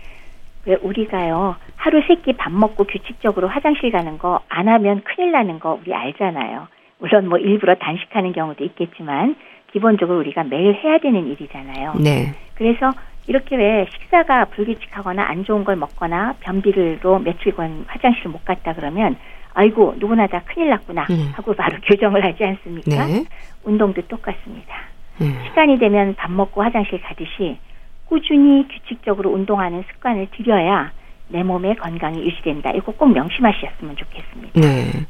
왜 0.67 0.77
우리가요 0.83 1.57
하루 1.77 2.01
세 2.07 2.15
끼 2.23 2.33
밥 2.37 2.53
먹고 2.53 2.85
규칙적으로 2.85 3.49
화장실 3.49 3.91
가는 3.91 4.19
거 4.19 4.41
안 4.49 4.69
하면 4.69 5.03
큰일 5.05 5.33
나는 5.33 5.59
거 5.59 5.79
우리 5.83 5.93
알잖아요. 5.95 6.69
물론 6.99 7.29
뭐 7.29 7.39
일부러 7.39 7.75
단식하는 7.77 8.33
경우도 8.33 8.65
있겠지만 8.65 9.37
기본적으로 9.73 10.19
우리가 10.21 10.45
매일 10.45 10.75
해야 10.75 10.99
되는 10.99 11.27
일이잖아요. 11.27 11.95
네. 12.01 12.35
그래서 12.55 12.93
이렇게 13.27 13.57
왜 13.57 13.87
식사가 13.93 14.47
불규칙하거나 14.47 15.23
안 15.23 15.45
좋은 15.45 15.65
걸 15.65 15.77
먹거나 15.77 16.35
변비로 16.41 17.19
며칠간 17.19 17.85
화장실을 17.87 18.31
못 18.31 18.45
갔다 18.45 18.73
그러면 18.73 19.17
아이고 19.53 19.95
누구나 19.99 20.27
다 20.27 20.43
큰일 20.47 20.71
났구나 20.71 21.07
음. 21.11 21.33
하고 21.35 21.55
바로 21.55 21.77
교정을 21.85 22.25
하지 22.25 22.45
않습니까? 22.45 23.07
네. 23.07 23.25
운동도 23.65 24.03
똑같습니다. 24.03 24.75
음. 25.21 25.39
시간이 25.47 25.79
되면 25.79 26.15
밥 26.15 26.31
먹고 26.31 26.63
화장실 26.63 27.01
가듯이 27.01 27.59
꾸준히 28.07 28.67
규칙적으로 28.69 29.31
운동하는 29.31 29.85
습관을 29.93 30.29
들여야 30.37 30.93
내 31.29 31.43
몸의 31.43 31.77
건강이 31.77 32.23
유지된다. 32.25 32.71
이거 32.71 32.93
꼭 32.93 33.13
명심하셨으면 33.13 33.97
좋겠습니다. 33.97 34.61
네. 34.61 35.07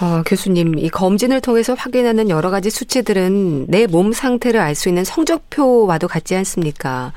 어, 0.00 0.22
교수님, 0.26 0.78
이 0.78 0.88
검진을 0.90 1.40
통해서 1.40 1.74
확인하는 1.74 2.28
여러 2.28 2.50
가지 2.50 2.68
수치들은 2.70 3.66
내 3.68 3.86
몸 3.86 4.12
상태를 4.12 4.60
알 4.60 4.74
수 4.74 4.88
있는 4.88 5.04
성적표와도 5.04 6.06
같지 6.08 6.36
않습니까? 6.36 7.12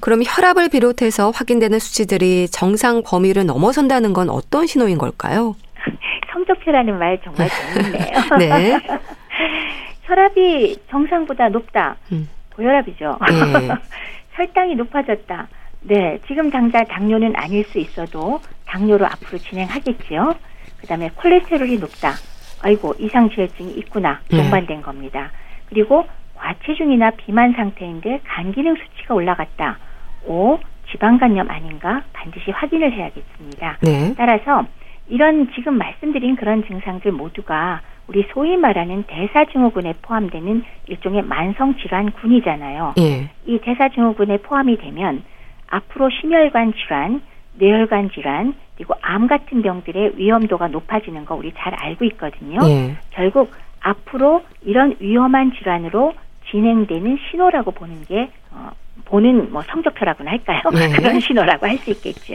그럼 0.00 0.22
혈압을 0.26 0.68
비롯해서 0.68 1.30
확인되는 1.30 1.78
수치들이 1.78 2.48
정상 2.48 3.02
범위를 3.04 3.46
넘어선다는 3.46 4.12
건 4.12 4.28
어떤 4.30 4.66
신호인 4.66 4.98
걸까요? 4.98 5.54
성적표라는 6.32 6.98
말 6.98 7.20
정말 7.22 7.48
재밌네요. 7.48 8.04
네. 8.38 8.80
혈압이 10.02 10.76
정상보다 10.90 11.48
높다. 11.50 11.96
음. 12.12 12.28
고혈압이죠. 12.56 13.18
예. 13.30 13.68
혈당이 14.32 14.74
높아졌다. 14.76 15.48
네, 15.82 16.18
지금 16.26 16.50
당장 16.50 16.84
당뇨는 16.86 17.34
아닐 17.36 17.64
수 17.66 17.78
있어도 17.78 18.40
당뇨로 18.66 19.06
앞으로 19.06 19.38
진행하겠지요. 19.38 20.34
그다음에 20.80 21.10
콜레스테롤이 21.14 21.78
높다. 21.78 22.12
아이고 22.62 22.94
이상지혈증이 22.98 23.72
있구나. 23.78 24.20
음. 24.32 24.38
동반된 24.38 24.82
겁니다. 24.82 25.30
그리고 25.68 26.06
과체중이나 26.34 27.12
비만 27.12 27.52
상태인데 27.52 28.20
간 28.24 28.52
기능 28.52 28.76
수치가 28.76 29.14
올라갔다. 29.14 29.78
오, 30.26 30.58
지방간염 30.90 31.50
아닌가? 31.50 32.02
반드시 32.12 32.50
확인을 32.50 32.92
해야겠습니다. 32.92 33.78
네. 33.82 34.14
따라서 34.16 34.64
이런 35.08 35.50
지금 35.54 35.78
말씀드린 35.78 36.36
그런 36.36 36.64
증상들 36.66 37.12
모두가 37.12 37.80
우리 38.08 38.24
소위 38.32 38.56
말하는 38.56 39.04
대사증후군에 39.06 39.94
포함되는 40.02 40.64
일종의 40.86 41.22
만성 41.22 41.76
질환군이잖아요. 41.76 42.94
예. 42.98 43.30
이 43.46 43.58
대사증후군에 43.58 44.38
포함이 44.38 44.78
되면 44.78 45.24
앞으로 45.68 46.10
심혈관 46.10 46.74
질환, 46.74 47.22
뇌혈관 47.54 48.10
질환, 48.10 48.54
그리고 48.76 48.94
암 49.02 49.26
같은 49.26 49.62
병들의 49.62 50.12
위험도가 50.16 50.68
높아지는 50.68 51.24
거 51.24 51.34
우리 51.34 51.52
잘 51.56 51.74
알고 51.74 52.04
있거든요. 52.06 52.60
예. 52.68 52.96
결국 53.10 53.50
앞으로 53.80 54.42
이런 54.62 54.96
위험한 55.00 55.52
질환으로 55.58 56.12
진행되는 56.50 57.18
신호라고 57.30 57.70
보는 57.72 58.04
게 58.04 58.30
어, 58.50 58.70
보는 59.06 59.52
뭐 59.52 59.62
성적표라고나 59.66 60.30
할까요? 60.32 60.60
네. 60.72 60.88
그런 60.96 61.20
신호라고 61.20 61.66
할 61.66 61.78
수 61.78 61.90
있겠죠. 61.90 62.34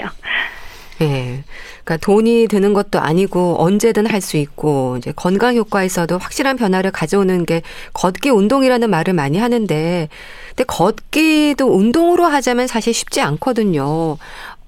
예. 1.02 1.44
그러니까 1.84 1.98
돈이 2.06 2.48
드는 2.48 2.74
것도 2.74 3.00
아니고 3.00 3.56
언제든 3.60 4.06
할 4.06 4.22
수 4.22 4.38
있고 4.38 4.98
이제 4.98 5.12
건강 5.16 5.56
효과에서도 5.56 6.16
확실한 6.20 6.58
변화를 6.58 6.92
가져오는 6.92 7.44
게 7.48 7.64
걷기 7.94 8.30
운동이라는 8.30 8.88
말을 8.88 9.14
많이 9.16 9.40
하는데 9.40 10.10
근데 10.50 10.64
걷기도 10.68 11.66
운동으로 11.76 12.26
하자면 12.26 12.68
사실 12.68 12.94
쉽지 12.94 13.20
않거든요. 13.22 14.18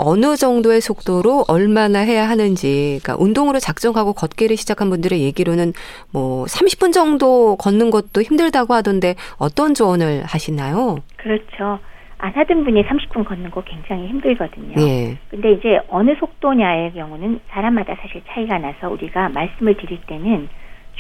어느 0.04 0.36
정도의 0.36 0.82
속도로 0.82 1.46
얼마나 1.48 2.00
해야 2.00 2.28
하는지, 2.28 3.00
그러니까 3.02 3.24
운동으로 3.24 3.60
작정하고 3.60 4.14
걷기를 4.14 4.58
시작한 4.58 4.90
분들의 4.90 5.22
얘기로는 5.22 5.74
뭐 6.12 6.46
30분 6.46 6.92
정도 6.92 7.56
걷는 7.56 7.90
것도 7.90 8.22
힘들다고 8.22 8.74
하던데 8.74 9.16
어떤 9.38 9.74
조언을 9.74 10.24
하시나요? 10.26 10.98
그렇죠. 11.18 11.80
안 12.18 12.32
하던 12.34 12.64
분이 12.64 12.84
30분 12.84 13.26
걷는 13.26 13.52
거 13.52 13.64
굉장히 13.64 14.08
힘들거든요. 14.08 14.76
예. 14.78 15.18
근데 15.30 15.54
이제 15.54 15.80
어느 15.90 16.16
속도냐의 16.20 16.94
경우는 16.94 17.42
사람마다 17.50 17.96
사실 18.02 18.22
차이가 18.30 18.58
나서 18.60 18.90
우리가 18.90 19.30
말씀을 19.30 19.76
드릴 19.76 20.00
때는 20.08 20.48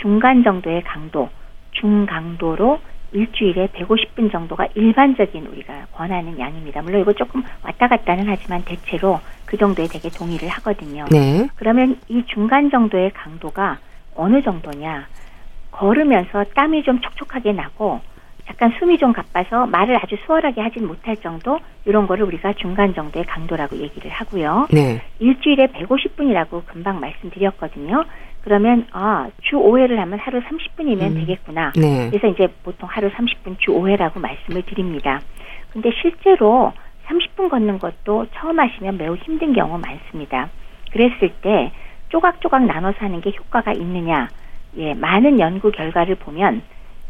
중간 0.02 0.44
정도의 0.44 0.84
강도, 0.84 1.30
중강도로 1.72 2.80
일주일에 3.13 3.67
150분 3.67 4.32
정도가 4.32 4.67
일반적인 4.76 5.45
우리가 5.45 5.88
권하는 5.93 6.38
양입니다. 6.39 6.82
물론 6.82 7.02
이거 7.02 7.13
조금 7.13 7.43
왔다 7.63 7.88
갔다는 7.88 8.26
하지만 8.28 8.63
대체로 8.63 9.19
그 9.45 9.58
정도에 9.58 9.88
되게 9.88 10.10
동의를 10.10 10.49
하거든요. 10.49 11.06
네. 11.12 11.47
그러면 11.56 11.97
이 12.10 12.23
중간 12.28 12.69
정도의 12.69 13.12
강도가 13.12 13.78
어느 14.15 14.41
정도냐? 14.41 15.08
걸으면서 15.71 16.43
땀이 16.56 16.84
좀 16.84 17.02
촉촉하게 17.02 17.54
나고 17.54 18.02
약간 18.49 18.73
숨이 18.78 18.97
좀 18.97 19.13
가빠서 19.13 19.65
말을 19.67 19.97
아주 19.97 20.17
수월하게 20.26 20.62
하진 20.62 20.86
못할 20.86 21.15
정도 21.17 21.60
이런 21.86 22.08
거를 22.08 22.26
우리가 22.26 22.54
중간 22.54 22.93
정도의 22.93 23.26
강도라고 23.26 23.78
얘기를 23.78 24.12
하고요. 24.12 24.67
네. 24.71 25.02
일주일에 25.19 25.67
150분이라고 25.67 26.65
금방 26.65 26.99
말씀드렸거든요. 26.99 28.04
그러면 28.44 28.86
아, 28.92 29.30
주 29.42 29.56
5회를 29.56 29.96
하면 29.96 30.20
하루 30.20 30.42
30분이면 30.42 31.02
음. 31.02 31.16
되겠구나. 31.16 31.72
네. 31.76 32.10
그래서 32.10 32.28
이제 32.28 32.48
보통 32.64 32.90
하루 32.92 33.10
30분 33.10 33.58
주 33.60 33.72
5회라고 33.72 34.20
말씀을 34.20 34.64
드립니다. 34.64 35.22
근데 35.72 35.90
실제로 36.02 36.74
30분 37.08 37.50
걷는 37.50 37.80
것도 37.80 38.28
처음 38.36 38.60
하시면 38.60 38.98
매우 38.98 39.16
힘든 39.16 39.54
경우 39.54 39.78
많습니다. 39.78 40.50
그랬을 40.92 41.30
때 41.42 41.72
조각조각 42.10 42.66
나눠서 42.66 42.98
하는 43.00 43.22
게 43.22 43.32
효과가 43.38 43.72
있느냐? 43.74 44.28
예, 44.78 44.94
많은 44.94 45.40
연구 45.40 45.72
결과를 45.72 46.16
보면 46.16 46.62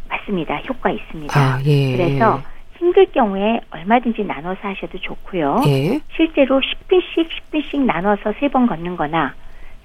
맞습니다. 0.10 0.58
효과 0.70 0.92
있습니다. 0.92 1.40
아, 1.40 1.60
예. 1.66 1.98
그래서 1.98 2.42
힘들 2.78 3.06
경우에 3.12 3.60
얼마든지 3.72 4.24
나눠서 4.24 4.60
하셔도 4.62 4.98
좋고요. 5.00 5.62
예. 5.68 6.00
실제로 6.16 6.60
10분씩 6.62 7.28
10분씩 7.52 7.82
나눠서 7.86 8.34
세 8.40 8.48
번 8.50 8.68
걷는 8.68 8.96
거나 8.98 9.34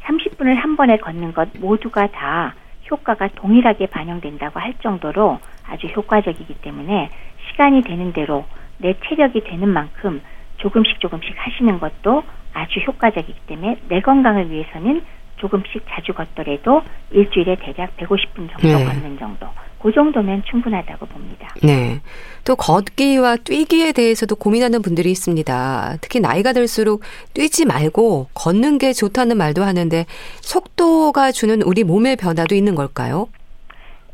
30분을 0.08 0.54
한 0.54 0.76
번에 0.76 0.96
걷는 0.96 1.34
것 1.34 1.48
모두가 1.58 2.08
다 2.08 2.54
효과가 2.90 3.28
동일하게 3.34 3.86
반영된다고 3.86 4.58
할 4.58 4.74
정도로 4.82 5.38
아주 5.66 5.86
효과적이기 5.88 6.54
때문에 6.62 7.10
시간이 7.50 7.82
되는 7.82 8.12
대로 8.12 8.46
내 8.78 8.94
체력이 9.04 9.44
되는 9.44 9.68
만큼 9.68 10.22
조금씩 10.56 11.00
조금씩 11.00 11.34
하시는 11.36 11.78
것도 11.78 12.22
아주 12.54 12.80
효과적이기 12.80 13.40
때문에 13.46 13.76
내 13.88 14.00
건강을 14.00 14.50
위해서는 14.50 15.02
조금씩 15.36 15.84
자주 15.88 16.14
걷더라도 16.14 16.82
일주일에 17.10 17.56
대략 17.56 17.96
150분 17.98 18.50
정도 18.50 18.78
네. 18.78 18.84
걷는 18.84 19.18
정도. 19.18 19.46
그 19.80 19.92
정도면 19.92 20.42
충분하다고 20.50 21.06
봅니다. 21.06 21.48
네. 21.62 22.00
또 22.44 22.56
걷기와 22.56 23.36
뛰기에 23.36 23.92
대해서도 23.92 24.34
고민하는 24.36 24.82
분들이 24.82 25.10
있습니다. 25.10 25.98
특히 26.00 26.18
나이가 26.20 26.52
들수록 26.52 27.02
뛰지 27.34 27.64
말고 27.66 28.28
걷는 28.34 28.78
게 28.78 28.92
좋다는 28.92 29.36
말도 29.36 29.62
하는데 29.62 30.04
속도가 30.40 31.30
주는 31.32 31.62
우리 31.62 31.84
몸의 31.84 32.16
변화도 32.16 32.54
있는 32.54 32.74
걸까요? 32.74 33.28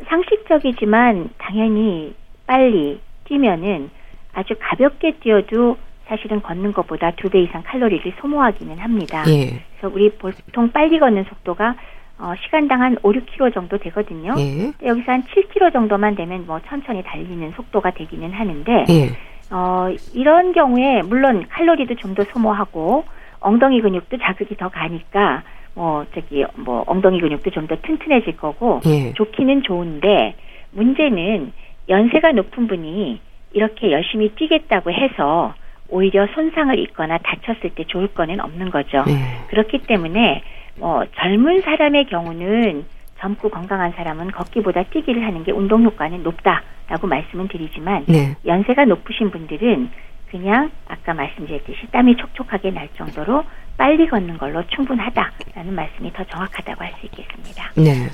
상식적이지만 0.08 1.30
당연히 1.38 2.14
빨리 2.46 3.00
뛰면은 3.26 3.90
아주 4.34 4.54
가볍게 4.60 5.16
뛰어도 5.20 5.76
사실은 6.08 6.42
걷는 6.42 6.72
것보다 6.72 7.12
두 7.16 7.30
배 7.30 7.40
이상 7.42 7.62
칼로리를 7.64 8.12
소모하기는 8.20 8.78
합니다. 8.78 9.24
예. 9.28 9.62
그래서 9.80 9.94
우리 9.94 10.10
보통 10.10 10.70
빨리 10.70 10.98
걷는 10.98 11.24
속도가 11.30 11.76
어, 12.18 12.32
시간당 12.44 12.80
한 12.80 12.96
5, 13.02 13.12
6km 13.12 13.52
정도 13.54 13.76
되거든요. 13.78 14.34
예. 14.38 14.72
여기서 14.86 15.12
한 15.12 15.22
7km 15.24 15.72
정도만 15.72 16.14
되면 16.14 16.46
뭐 16.46 16.60
천천히 16.68 17.02
달리는 17.02 17.50
속도가 17.52 17.90
되기는 17.90 18.30
하는데 18.32 18.84
예. 18.88 19.08
어, 19.50 19.88
이런 20.14 20.52
경우에 20.52 21.02
물론 21.02 21.46
칼로리도 21.48 21.96
좀 21.96 22.14
더 22.14 22.22
소모하고 22.24 23.04
엉덩이 23.40 23.80
근육도 23.80 24.18
자극이 24.18 24.56
더 24.56 24.68
가니까 24.68 25.42
뭐 25.74 26.06
저기 26.14 26.44
뭐 26.56 26.84
엉덩이 26.86 27.20
근육도 27.20 27.50
좀 27.50 27.66
더 27.66 27.76
튼튼해질 27.82 28.36
거고 28.36 28.80
예. 28.86 29.12
좋기는 29.14 29.62
좋은데 29.64 30.36
문제는 30.70 31.52
연세가 31.88 32.32
높은 32.32 32.66
분이 32.68 33.20
이렇게 33.52 33.90
열심히 33.92 34.28
뛰겠다고 34.30 34.90
해서 34.92 35.54
오히려 35.88 36.26
손상을 36.34 36.78
입거나 36.78 37.18
다쳤을 37.18 37.70
때 37.74 37.84
좋을 37.86 38.08
거는 38.08 38.40
없는 38.40 38.70
거죠. 38.70 39.04
예. 39.08 39.46
그렇기 39.48 39.78
때문에 39.86 40.42
뭐 40.76 41.04
젊은 41.16 41.60
사람의 41.62 42.06
경우는 42.06 42.84
젊고 43.20 43.48
건강한 43.50 43.92
사람은 43.92 44.32
걷기보다 44.32 44.84
뛰기를 44.84 45.24
하는 45.24 45.44
게 45.44 45.52
운동 45.52 45.82
효과는 45.84 46.22
높다라고 46.22 47.06
말씀은 47.06 47.48
드리지만 47.48 48.04
네. 48.06 48.36
연세가 48.44 48.84
높으신 48.84 49.30
분들은 49.30 49.90
그냥 50.30 50.70
아까 50.88 51.14
말씀드렸듯이 51.14 51.86
땀이 51.92 52.16
촉촉하게 52.16 52.72
날 52.72 52.88
정도로 52.96 53.44
빨리 53.76 54.08
걷는 54.08 54.36
걸로 54.38 54.66
충분하다라는 54.66 55.74
말씀이 55.74 56.12
더 56.12 56.24
정확하다고 56.24 56.84
할 56.84 56.92
수 56.98 57.06
있겠습니다. 57.06 57.72
네. 57.76 58.08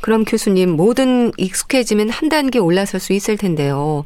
그럼 0.00 0.24
교수님, 0.24 0.70
뭐든 0.76 1.32
익숙해지면 1.36 2.10
한 2.10 2.28
단계 2.28 2.58
올라설 2.58 3.00
수 3.00 3.12
있을 3.12 3.36
텐데요. 3.36 4.04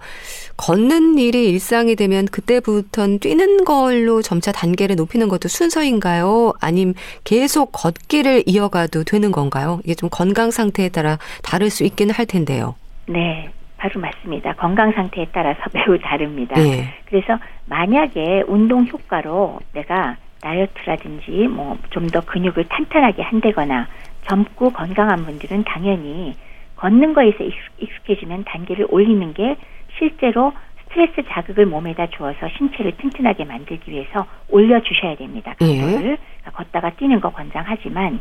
걷는 0.57 1.19
일이 1.19 1.49
일상이 1.51 1.97
되면 1.97 2.27
그때부터는 2.27 3.19
뛰는 3.19 3.65
걸로 3.65 4.23
점차 4.23 4.53
단계를 4.53 4.97
높이는 4.97 5.29
것도 5.29 5.49
순서인가요? 5.49 6.53
아님 6.61 6.95
계속 7.25 7.71
걷기를 7.73 8.45
이어가도 8.47 9.05
되는 9.05 9.33
건가요? 9.33 9.81
이게 9.85 9.95
좀 9.95 10.09
건강 10.11 10.51
상태에 10.51 10.89
따라 10.91 11.19
다를 11.43 11.71
수 11.71 11.85
있기는 11.85 12.15
할 12.15 12.27
텐데요. 12.27 12.75
네, 13.09 13.51
바로 13.77 14.01
맞습니다. 14.01 14.55
건강 14.55 14.93
상태에 14.93 15.27
따라서 15.33 15.61
매우 15.75 15.99
다릅니다. 15.99 16.59
예. 16.61 16.95
그래서 17.07 17.39
만약에 17.67 18.45
운동 18.47 18.87
효과로 18.87 19.59
내가 19.73 20.17
다이어트라든지 20.41 21.49
뭐 21.49 21.77
좀 21.91 22.07
더 22.11 22.21
근육을 22.21 22.65
탄탄하게 22.69 23.23
한다거나 23.23 23.87
젊고 24.25 24.71
건강한 24.71 25.25
분들은 25.25 25.65
당연히 25.65 26.35
걷는 26.77 27.15
거에서 27.15 27.45
익숙- 27.45 27.73
익숙해지면 27.79 28.45
단계를 28.45 28.87
올리는 28.91 29.33
게 29.35 29.57
실제로 29.99 30.53
스트레스 30.85 31.23
자극을 31.29 31.67
몸에다 31.67 32.07
주어서 32.09 32.49
신체를 32.57 32.97
튼튼하게 32.99 33.45
만들기 33.45 33.91
위해서 33.91 34.27
올려주셔야 34.49 35.17
됩니다. 35.17 35.55
예. 35.61 35.67
그거를 35.81 36.01
그러니까 36.41 36.51
걷다가 36.53 36.91
뛰는 36.91 37.21
거 37.21 37.31
권장하지만 37.31 38.21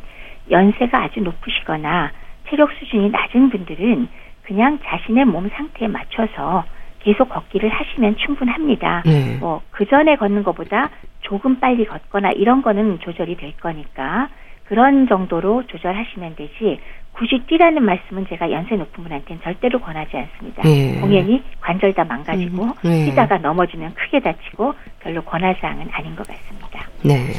연세가 0.50 1.04
아주 1.04 1.22
높으시거나 1.22 2.12
체력 2.50 2.72
수준이 2.74 3.10
낮은 3.10 3.50
분들은 3.50 4.08
그냥 4.44 4.80
자신의 4.84 5.26
몸 5.26 5.50
상태에 5.50 5.88
맞춰서 5.88 6.66
계속 7.00 7.30
걷기를 7.30 7.70
하시면 7.70 8.18
충분합니다. 8.18 9.04
네. 9.06 9.38
뭐, 9.40 9.62
그 9.72 9.86
전에 9.86 10.16
걷는 10.16 10.44
것보다 10.44 10.90
조금 11.22 11.60
빨리 11.60 11.86
걷거나 11.86 12.32
이런 12.32 12.62
거는 12.62 13.00
조절이 13.00 13.36
될 13.38 13.56
거니까 13.58 14.30
그런 14.74 15.08
정도로 15.08 15.68
조절하시면 15.68 16.36
되지 16.36 16.80
굳이 17.12 17.40
뛰라는 17.48 17.84
말씀은 17.84 18.26
제가 18.28 18.52
연세 18.52 18.76
높은 18.76 19.04
분한테는 19.04 19.44
절대로 19.44 19.80
권하지 19.80 20.18
않습니다. 20.18 20.64
예. 20.66 21.00
공연히 21.00 21.44
관절 21.62 21.94
다 21.94 22.04
망가지고 22.04 22.64
음, 22.64 22.74
네. 22.82 23.06
뛰다가 23.06 23.38
넘어지면 23.38 23.94
크게 23.94 24.20
다치고 24.20 24.74
별로 25.00 25.24
권할 25.24 25.56
사항은 25.62 25.90
아닌 25.92 26.16
것 26.16 26.26
같습니다. 26.26 26.90
네. 27.04 27.34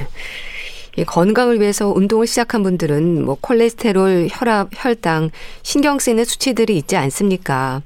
이 0.96 1.02
건강을 1.02 1.60
위해서 1.60 1.88
운동을 1.88 2.28
시작한 2.28 2.62
분들은 2.62 3.24
뭐 3.24 3.36
콜레스테롤, 3.40 4.28
혈압, 4.30 4.68
혈당, 4.72 5.30
신경 5.64 5.98
쓰이는 5.98 6.22
수치들이 6.24 6.76
있지 6.76 6.96
않습니까? 6.96 7.82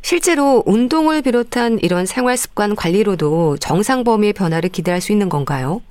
실제로 0.00 0.62
운동을 0.64 1.20
비롯한 1.20 1.80
이런 1.82 2.06
생활 2.06 2.38
습관 2.38 2.74
관리로도 2.74 3.58
정상 3.58 4.02
범위의 4.02 4.32
변화를 4.32 4.70
기대할 4.70 5.02
수 5.02 5.12
있는 5.12 5.28
건가요? 5.28 5.82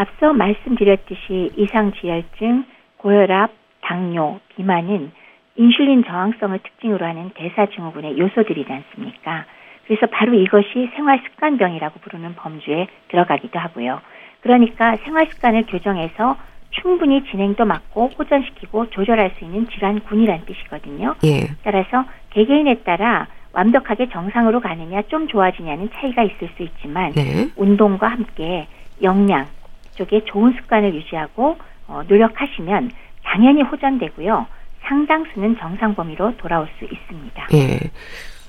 앞서 0.00 0.32
말씀드렸듯이 0.32 1.50
이상지혈증, 1.56 2.64
고혈압, 2.96 3.50
당뇨, 3.82 4.40
비만은 4.56 5.12
인슐린 5.56 6.04
저항성을 6.04 6.58
특징으로 6.58 7.04
하는 7.04 7.30
대사증후군의 7.34 8.18
요소들이지 8.18 8.72
않습니까? 8.72 9.44
그래서 9.86 10.06
바로 10.06 10.32
이것이 10.32 10.90
생활습관병이라고 10.96 12.00
부르는 12.00 12.34
범주에 12.34 12.86
들어가기도 13.08 13.58
하고요. 13.58 14.00
그러니까 14.40 14.96
생활습관을 14.96 15.66
교정해서 15.66 16.36
충분히 16.70 17.22
진행도 17.24 17.66
막고 17.66 18.10
호전시키고 18.18 18.88
조절할 18.90 19.32
수 19.36 19.44
있는 19.44 19.68
질환군이란 19.68 20.46
뜻이거든요. 20.46 21.14
예. 21.24 21.48
따라서 21.62 22.06
개개인에 22.30 22.76
따라 22.84 23.26
완벽하게 23.52 24.08
정상으로 24.08 24.60
가느냐 24.60 25.02
좀 25.08 25.28
좋아지냐는 25.28 25.90
차이가 25.92 26.22
있을 26.22 26.48
수 26.56 26.62
있지만 26.62 27.12
네. 27.12 27.50
운동과 27.56 28.06
함께 28.06 28.66
영양 29.02 29.46
쪽에 29.96 30.24
좋은 30.24 30.52
습관을 30.54 30.94
유지하고 30.94 31.56
어, 31.86 32.02
노력하시면 32.08 32.90
당연히 33.24 33.62
호전되고요. 33.62 34.46
상당수는 34.82 35.56
정상 35.58 35.94
범위로 35.94 36.36
돌아올 36.38 36.68
수 36.78 36.84
있습니다. 36.84 37.48
예. 37.54 37.78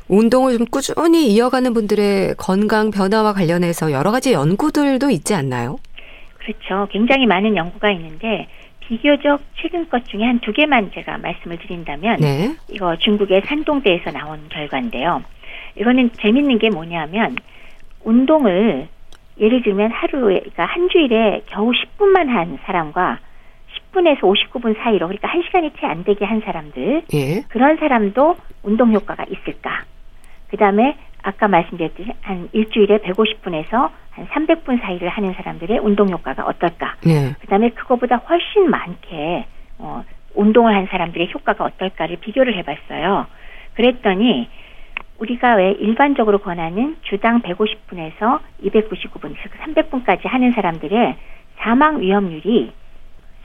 운동을 0.07 0.57
좀 0.57 0.65
꾸준히 0.67 1.27
이어가는 1.27 1.73
분들의 1.73 2.35
건강 2.37 2.91
변화와 2.91 3.33
관련해서 3.33 3.91
여러 3.91 4.11
가지 4.11 4.33
연구들도 4.33 5.09
있지 5.09 5.33
않나요? 5.35 5.77
그렇죠. 6.37 6.87
굉장히 6.91 7.25
많은 7.27 7.55
연구가 7.55 7.91
있는데 7.91 8.47
비교적 8.79 9.41
최근 9.61 9.87
것 9.87 10.05
중에 10.07 10.23
한 10.23 10.39
두 10.41 10.51
개만 10.51 10.91
제가 10.93 11.17
말씀을 11.19 11.57
드린다면 11.59 12.19
네. 12.19 12.55
이거 12.69 12.95
중국의 12.97 13.43
산동대에서 13.45 14.11
나온 14.11 14.39
결과인데요. 14.49 15.23
이거는 15.79 16.09
재밌는 16.19 16.57
게 16.59 16.69
뭐냐면 16.69 17.35
운동을 18.03 18.87
예를 19.41 19.63
들면 19.63 19.91
하루에 19.91 20.39
그러니까 20.39 20.65
한 20.65 20.87
주일에 20.89 21.41
겨우 21.47 21.71
10분만 21.71 22.27
한 22.27 22.59
사람과 22.65 23.19
10분에서 23.91 24.19
59분 24.21 24.77
사이로 24.77 25.07
그러니까 25.07 25.27
1시간이 25.29 25.77
채 25.79 25.87
안 25.87 26.03
되게 26.03 26.23
한 26.25 26.41
사람들 26.41 27.03
예. 27.13 27.41
그런 27.49 27.77
사람도 27.77 28.35
운동 28.63 28.93
효과가 28.93 29.25
있을까? 29.29 29.83
그다음에 30.49 30.97
아까 31.23 31.47
말씀드렸듯이 31.47 32.11
한 32.21 32.49
일주일에 32.51 32.99
150분에서 32.99 33.89
한 34.11 34.27
300분 34.27 34.81
사이를 34.81 35.09
하는 35.09 35.33
사람들의 35.33 35.79
운동 35.79 36.09
효과가 36.09 36.45
어떨까? 36.45 36.95
네. 37.03 37.33
그다음에 37.41 37.69
그거보다 37.69 38.17
훨씬 38.17 38.69
많게 38.69 39.45
어, 39.79 40.03
운동을 40.35 40.75
한 40.75 40.87
사람들의 40.87 41.31
효과가 41.33 41.63
어떨까를 41.63 42.17
비교를 42.17 42.55
해 42.55 42.63
봤어요. 42.63 43.27
그랬더니 43.75 44.49
우리가 45.21 45.55
왜 45.55 45.71
일반적으로 45.71 46.39
권하는 46.39 46.97
주당 47.03 47.41
150분에서 47.41 48.39
299분, 48.63 49.35
즉 49.41 49.51
300분까지 49.63 50.27
하는 50.27 50.51
사람들의 50.51 51.15
사망 51.59 52.01
위험률이 52.01 52.73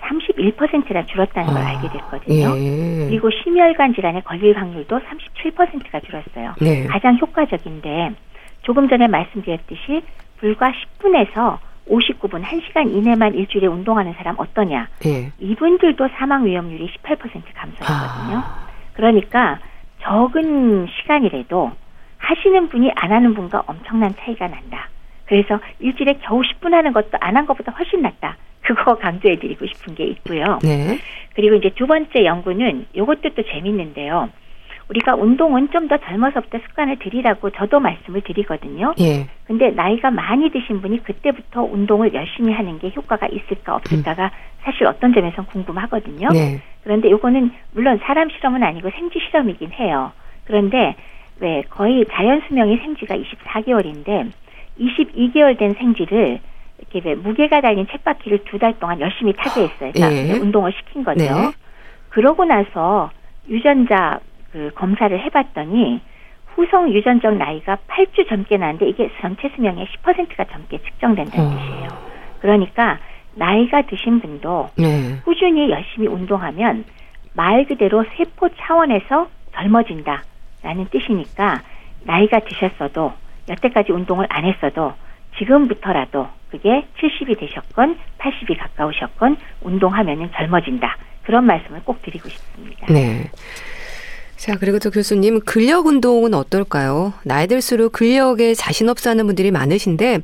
31%나 0.01 1.05
줄었다는 1.07 1.53
걸 1.53 1.63
아, 1.63 1.69
알게 1.69 1.89
됐거든요. 1.89 2.57
예. 2.57 3.07
그리고 3.09 3.31
심혈관 3.31 3.95
질환에 3.95 4.21
걸릴 4.23 4.57
확률도 4.57 5.01
37%가 5.01 6.01
줄었어요. 6.01 6.55
네. 6.61 6.87
가장 6.87 7.19
효과적인데 7.19 8.13
조금 8.63 8.89
전에 8.89 9.09
말씀드렸듯이 9.09 10.03
불과 10.39 10.73
10분에서 10.73 11.59
59분 11.89 12.43
1시간 12.43 12.93
이내만 12.93 13.35
일주일에 13.35 13.67
운동하는 13.67 14.13
사람 14.15 14.37
어떠냐? 14.39 14.89
예. 15.07 15.33
이분들도 15.39 16.09
사망 16.17 16.45
위험률이 16.45 16.89
18% 17.03 17.19
감소했거든요. 17.55 18.39
아. 18.39 18.67
그러니까 18.95 19.59
적은 20.07 20.87
시간이라도 20.87 21.73
하시는 22.19 22.69
분이 22.69 22.93
안 22.95 23.13
하는 23.13 23.35
분과 23.35 23.65
엄청난 23.67 24.15
차이가 24.19 24.47
난다. 24.49 24.89
그래서 25.27 25.59
일주일에 25.81 26.19
겨우 26.23 26.41
10분 26.43 26.71
하는 26.71 26.93
것도 26.93 27.11
안 27.21 27.37
한 27.37 27.47
것보다 27.47 27.73
훨씬 27.73 28.03
낫다. 28.03 28.37
그거 28.63 28.95
강조해 28.99 29.37
드리고 29.39 29.67
싶은 29.67 29.95
게 29.95 30.05
있고요. 30.05 30.59
네. 30.63 30.99
그리고 31.35 31.57
이제 31.57 31.71
두 31.75 31.87
번째 31.87 32.25
연구는 32.25 32.87
요것도 32.97 33.31
또 33.35 33.43
재밌는데요. 33.43 34.29
우리가 34.89 35.17
운동은 35.17 35.71
좀 35.73 35.89
더 35.89 35.97
젊어서부터 35.99 36.59
습관을 36.61 36.99
들이라고 37.01 37.51
저도 37.51 37.81
말씀을 37.81 38.21
드리거든요. 38.23 38.95
예. 39.01 39.27
근데 39.45 39.71
나이가 39.71 40.11
많이 40.13 40.49
드신 40.51 40.81
분이 40.81 41.03
그때부터 41.03 41.63
운동을 41.63 42.15
열심히 42.15 42.53
하는 42.53 42.79
게 42.79 42.93
효과가 42.95 43.27
있을까 43.27 43.75
없을까가 43.77 44.31
사실 44.63 44.87
어떤 44.87 45.13
점에선 45.13 45.47
궁금하거든요. 45.47 46.29
네. 46.33 46.61
그런데 46.87 47.11
요거는 47.11 47.51
물론 47.73 47.99
사람 48.05 48.31
실험은 48.31 48.63
아니고 48.63 48.91
생쥐 48.91 49.19
실험이긴 49.19 49.73
해요. 49.73 50.13
그런데 50.45 50.95
왜 51.41 51.63
거의 51.69 52.07
자연 52.13 52.41
수명이 52.47 52.77
생쥐가 52.77 53.17
24개월인데 53.17 54.31
22개월 54.79 55.59
된 55.59 55.75
생쥐를 55.75 56.39
이렇게 56.79 57.09
왜 57.09 57.17
무게가 57.17 57.61
달린 57.61 57.89
쳇바퀴를 57.89 58.45
두 58.45 58.59
달 58.61 58.79
동안 58.79 59.01
열심히 59.01 59.33
타게 59.33 59.63
했어요. 59.63 59.91
그러니까 59.95 60.13
예. 60.13 60.39
운동을 60.39 60.73
시킨 60.79 61.03
거죠. 61.03 61.25
네. 61.25 61.31
그러고 62.11 62.45
나서 62.45 63.11
유전자 63.49 64.21
그 64.53 64.71
검사를 64.77 65.19
해봤더니 65.19 66.01
후성 66.55 66.93
유전적 66.93 67.35
나이가 67.37 67.79
8주 67.89 68.29
젊게 68.29 68.59
나는데 68.59 68.89
이게 68.89 69.11
전체 69.21 69.49
수명의 69.57 69.89
10%가 70.05 70.45
젊게 70.45 70.79
측정된다는 70.79 71.47
어. 71.47 71.51
뜻이에요. 71.51 71.89
그러니까 72.41 73.01
나이가 73.37 73.83
드신 73.83 74.21
분도 74.21 74.71
네. 74.77 75.21
꾸준히 75.25 75.71
열심히 75.71 76.09
운동하면 76.09 76.85
말 77.35 77.67
그대로 77.67 78.05
세포 78.17 78.49
차원에서 78.49 79.29
젊어진다라는 79.55 80.87
뜻이니까 80.91 81.63
나이가 82.05 82.41
드셨어도 82.41 83.13
여태까지 83.49 83.93
운동을 83.93 84.27
안 84.31 84.45
했어도 84.45 84.95
지금부터라도 85.39 86.29
그게 86.51 86.87
70이 86.99 87.39
되셨건 87.39 87.99
80이 88.19 88.59
가까우셨건 88.59 89.37
운동하면은 89.63 90.31
젊어진다. 90.33 90.97
그런 91.25 91.45
말씀을 91.45 91.83
꼭 91.85 92.01
드리고 92.03 92.29
싶습니다. 92.29 92.87
네. 92.87 93.29
자, 94.37 94.55
그리고 94.61 94.79
또 94.79 94.91
교수님, 94.91 95.41
근력 95.41 95.87
운동은 95.87 96.35
어떨까요? 96.35 97.15
나이 97.25 97.47
들수록 97.47 97.93
근력에 97.93 98.55
자신 98.55 98.89
없어 98.89 99.11
하는 99.11 99.27
분들이 99.27 99.51
많으신데, 99.51 100.21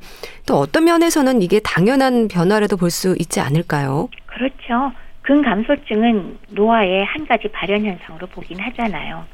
또 0.47 0.57
어떤 0.59 0.85
면에서는 0.85 1.41
이게 1.43 1.61
당연한 1.61 2.29
변화라도 2.29 2.77
볼 2.77 2.91
수 2.91 3.17
있지 3.19 3.41
않을까요? 3.41 4.09
그렇죠. 4.27 4.93
근감소증은 5.23 6.39
노화의 6.51 7.05
한 7.07 7.27
가지 7.27 7.49
발현 7.49 7.85
현상으로 7.87 8.27
보긴 8.27 8.61
하잖아요. 8.61 9.25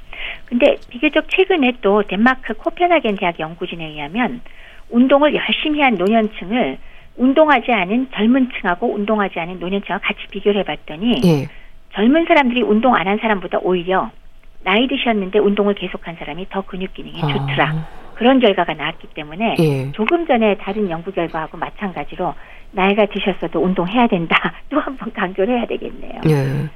근데 0.46 0.76
비교적 0.90 1.26
최근에 1.28 1.78
또 1.80 2.02
덴마크 2.06 2.54
코펜하겐 2.54 3.16
대학 3.16 3.40
연구진에 3.40 3.84
의하면 3.84 4.40
운동을 4.90 5.34
열심히 5.34 5.80
한 5.80 5.94
노년층을 5.96 6.78
운동하지 7.16 7.72
않은 7.72 8.08
젊은 8.14 8.48
층하고 8.60 8.94
운동하지 8.94 9.40
않은 9.40 9.58
노년층하고 9.58 10.02
같이 10.04 10.20
비교를 10.30 10.60
해봤더니 10.60 11.20
예. 11.24 11.48
젊은 11.94 12.26
사람들이 12.26 12.62
운동 12.62 12.94
안 12.94 13.08
한 13.08 13.18
사람보다 13.18 13.58
오히려 13.62 14.10
나이 14.64 14.86
드셨는데 14.88 15.38
운동을 15.38 15.74
계속한 15.74 16.16
사람이 16.18 16.46
더 16.50 16.62
근육 16.62 16.92
기능이 16.94 17.20
좋더라. 17.20 17.86
그런 18.14 18.40
결과가 18.40 18.74
나왔기 18.74 19.08
때문에 19.14 19.54
예. 19.60 19.92
조금 19.92 20.26
전에 20.26 20.56
다른 20.58 20.90
연구 20.90 21.12
결과하고 21.12 21.56
마찬가지로 21.56 22.34
나이가 22.72 23.06
드셨어도 23.06 23.60
운동해야 23.62 24.08
된다. 24.08 24.36
또 24.70 24.78
한 24.80 24.96
번 24.96 25.12
강조를 25.12 25.56
해야 25.58 25.66
되겠네요. 25.66 26.20
예. 26.28 26.68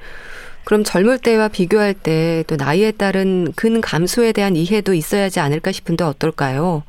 그럼 0.64 0.84
젊을 0.84 1.18
때와 1.18 1.48
비교할 1.48 1.94
때 1.94 2.44
또 2.46 2.54
나이에 2.56 2.92
따른 2.92 3.48
근 3.56 3.80
감소에 3.80 4.32
대한 4.32 4.54
이해도 4.56 4.94
있어야 4.94 5.24
하지 5.24 5.40
않을까 5.40 5.72
싶은데 5.72 6.04
어떨까요? 6.04 6.84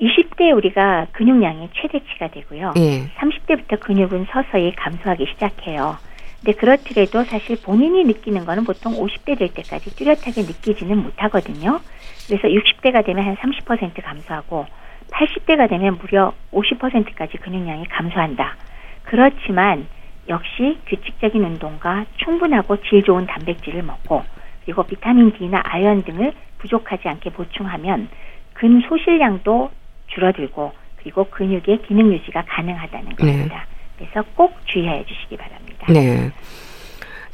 20대 0.00 0.54
우리가 0.54 1.06
근육량이 1.12 1.70
최대치가 1.74 2.28
되고요. 2.28 2.74
예. 2.76 3.06
30대부터 3.18 3.80
근육은 3.80 4.26
서서히 4.30 4.74
감소하기 4.76 5.26
시작해요. 5.32 5.96
근데 6.44 6.58
그렇더라도 6.58 7.24
사실 7.24 7.56
본인이 7.62 8.02
느끼는 8.04 8.44
거는 8.44 8.64
보통 8.64 8.94
50대 8.94 9.38
될 9.38 9.54
때까지 9.54 9.94
뚜렷하게 9.94 10.42
느끼지는 10.42 10.98
못하거든요. 11.00 11.80
그래서 12.26 12.48
60대가 12.48 13.04
되면 13.04 13.24
한 13.24 13.36
30% 13.36 14.02
감소하고 14.02 14.66
80대가 15.10 15.68
되면 15.68 15.98
무려 15.98 16.32
50%까지 16.52 17.38
근육량이 17.38 17.84
감소한다. 17.86 18.56
그렇지만 19.04 19.86
역시 20.28 20.78
규칙적인 20.86 21.44
운동과 21.44 22.06
충분하고 22.16 22.82
질 22.82 23.04
좋은 23.04 23.26
단백질을 23.26 23.82
먹고 23.82 24.24
그리고 24.64 24.82
비타민 24.84 25.32
D나 25.32 25.62
아연 25.64 26.02
등을 26.02 26.32
부족하지 26.58 27.08
않게 27.08 27.30
보충하면 27.30 28.08
근 28.54 28.80
소실량도 28.88 29.70
줄어들고 30.08 30.72
그리고 30.96 31.24
근육의 31.24 31.82
기능 31.86 32.12
유지가 32.12 32.44
가능하다는 32.46 33.16
겁니다. 33.16 33.66
그래서 33.96 34.26
꼭 34.34 34.52
주의해 34.66 35.04
주시기 35.06 35.36
바랍니다. 35.36 35.86
네. 35.92 36.30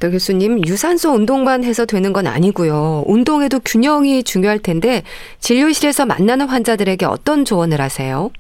또 0.01 0.11
교수님, 0.11 0.65
유산소 0.67 1.11
운동만 1.11 1.65
해서 1.65 1.85
되는 1.85 2.13
건 2.13 2.27
아니고요. 2.27 3.05
운동에도 3.07 3.59
균형이 3.65 4.23
중요할 4.23 4.61
텐데 4.61 5.03
진료실에서 5.41 6.07
만나는 6.07 6.49
환자들에게 6.49 7.05
어떤 7.07 7.45
조언을 7.45 7.81
하세요? 7.81 8.31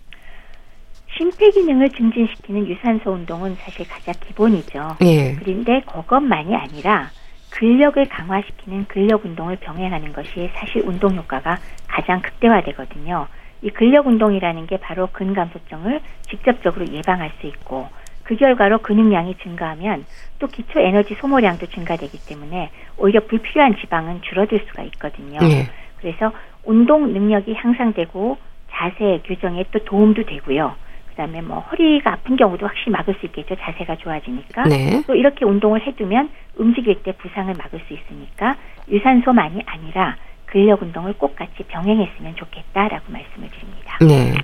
심폐 1.16 1.50
기능을 1.50 1.90
증진시키는 1.90 2.68
유산소 2.68 3.10
운동은 3.10 3.56
사실 3.56 3.88
가장 3.88 4.14
기본이죠. 4.24 4.98
예. 5.02 5.34
그런데 5.34 5.80
그것만이 5.80 6.54
아니라 6.54 7.10
근력을 7.50 8.04
강화시키는 8.08 8.86
근력 8.86 9.24
운동을 9.24 9.56
병행하는 9.56 10.12
것이 10.12 10.48
사실 10.54 10.82
운동 10.86 11.16
효과가 11.16 11.58
가장 11.88 12.22
극대화되거든요. 12.22 13.26
이 13.62 13.70
근력 13.70 14.06
운동이라는 14.06 14.66
게 14.68 14.76
바로 14.76 15.08
근감소증을 15.08 16.00
직접적으로 16.30 16.86
예방할 16.92 17.32
수 17.40 17.48
있고 17.48 17.88
그 18.28 18.36
결과로 18.36 18.76
근육량이 18.80 19.36
증가하면 19.42 20.04
또 20.38 20.48
기초 20.48 20.78
에너지 20.80 21.14
소모량도 21.14 21.64
증가되기 21.68 22.26
때문에 22.28 22.70
오히려 22.98 23.20
불필요한 23.20 23.76
지방은 23.80 24.20
줄어들 24.20 24.60
수가 24.68 24.82
있거든요. 24.82 25.38
예. 25.44 25.66
그래서 25.98 26.30
운동 26.62 27.14
능력이 27.14 27.54
향상되고 27.54 28.36
자세 28.70 29.22
교정에 29.24 29.64
또 29.72 29.78
도움도 29.78 30.26
되고요. 30.26 30.76
그다음에 31.08 31.40
뭐 31.40 31.60
허리가 31.60 32.12
아픈 32.12 32.36
경우도 32.36 32.66
확실히 32.66 32.92
막을 32.92 33.14
수 33.18 33.24
있겠죠. 33.24 33.56
자세가 33.56 33.96
좋아지니까. 33.96 34.64
네. 34.64 35.02
또 35.06 35.14
이렇게 35.14 35.46
운동을 35.46 35.80
해두면 35.86 36.28
움직일 36.56 37.02
때 37.02 37.12
부상을 37.12 37.54
막을 37.54 37.80
수 37.88 37.94
있으니까 37.94 38.56
유산소만이 38.90 39.62
아니라 39.64 40.18
근력 40.44 40.82
운동을 40.82 41.14
꼭 41.14 41.34
같이 41.34 41.62
병행했으면 41.66 42.36
좋겠다라고 42.36 43.10
말씀을 43.10 43.48
드립니다. 43.48 43.96
네. 44.02 44.34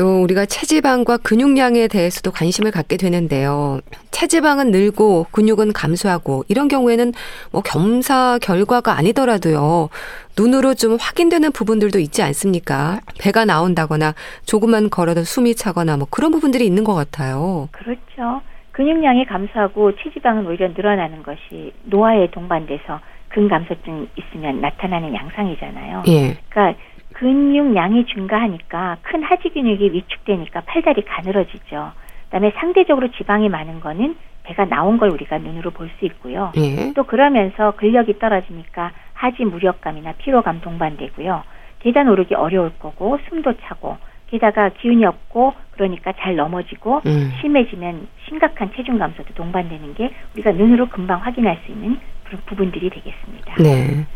또 0.00 0.22
우리가 0.22 0.46
체지방과 0.46 1.18
근육량에 1.18 1.86
대해서도 1.88 2.30
관심을 2.30 2.70
갖게 2.70 2.96
되는데요. 2.96 3.80
체지방은 4.10 4.70
늘고 4.70 5.26
근육은 5.30 5.74
감소하고 5.74 6.44
이런 6.48 6.68
경우에는 6.68 7.12
뭐 7.52 7.60
겸사 7.60 8.38
결과가 8.40 8.96
아니더라도요. 8.96 9.90
눈으로 10.38 10.72
좀 10.72 10.96
확인되는 10.98 11.52
부분들도 11.52 11.98
있지 11.98 12.22
않습니까? 12.22 13.00
배가 13.20 13.44
나온다거나 13.44 14.14
조금만 14.46 14.88
걸어도 14.88 15.22
숨이 15.22 15.54
차거나 15.54 15.98
뭐 15.98 16.06
그런 16.10 16.30
부분들이 16.30 16.64
있는 16.64 16.82
것 16.82 16.94
같아요. 16.94 17.68
그렇죠. 17.72 18.40
근육량이 18.72 19.26
감소하고 19.26 19.96
체지방은 19.96 20.46
오히려 20.46 20.68
늘어나는 20.68 21.22
것이 21.22 21.74
노화에 21.84 22.30
동반돼서 22.30 23.00
근감소증 23.28 24.08
있으면 24.16 24.60
나타나는 24.60 25.14
양상이잖아요. 25.14 26.02
예. 26.08 26.38
그러니까 26.48 26.80
근육량이 27.20 28.06
증가하니까 28.06 28.96
큰 29.02 29.22
하지 29.22 29.50
근육이 29.50 29.92
위축되니까 29.92 30.62
팔다리 30.62 31.02
가늘어지죠. 31.04 31.92
그다음에 32.24 32.50
상대적으로 32.56 33.10
지방이 33.12 33.50
많은 33.50 33.80
거는 33.80 34.16
배가 34.42 34.64
나온 34.64 34.96
걸 34.96 35.10
우리가 35.10 35.36
눈으로 35.36 35.70
볼 35.70 35.90
수 35.98 36.06
있고요. 36.06 36.52
예. 36.56 36.94
또 36.94 37.04
그러면서 37.04 37.72
근력이 37.72 38.18
떨어지니까 38.18 38.92
하지 39.12 39.44
무력감이나 39.44 40.12
피로감 40.12 40.62
동반되고요. 40.62 41.42
계단 41.80 42.08
오르기 42.08 42.34
어려울 42.34 42.70
거고 42.78 43.18
숨도 43.28 43.52
차고 43.64 43.98
게다가 44.30 44.70
기운이 44.70 45.04
없고 45.04 45.52
그러니까 45.72 46.12
잘 46.18 46.36
넘어지고 46.36 47.02
음. 47.04 47.32
심해지면 47.42 48.06
심각한 48.28 48.70
체중 48.74 48.96
감소도 48.96 49.34
동반되는 49.34 49.94
게 49.94 50.10
우리가 50.34 50.52
눈으로 50.52 50.88
금방 50.88 51.20
확인할 51.20 51.58
수 51.66 51.72
있는 51.72 51.98
그런 52.24 52.40
부분들이 52.46 52.88
되겠습니다. 52.88 53.56
네. 53.62 54.06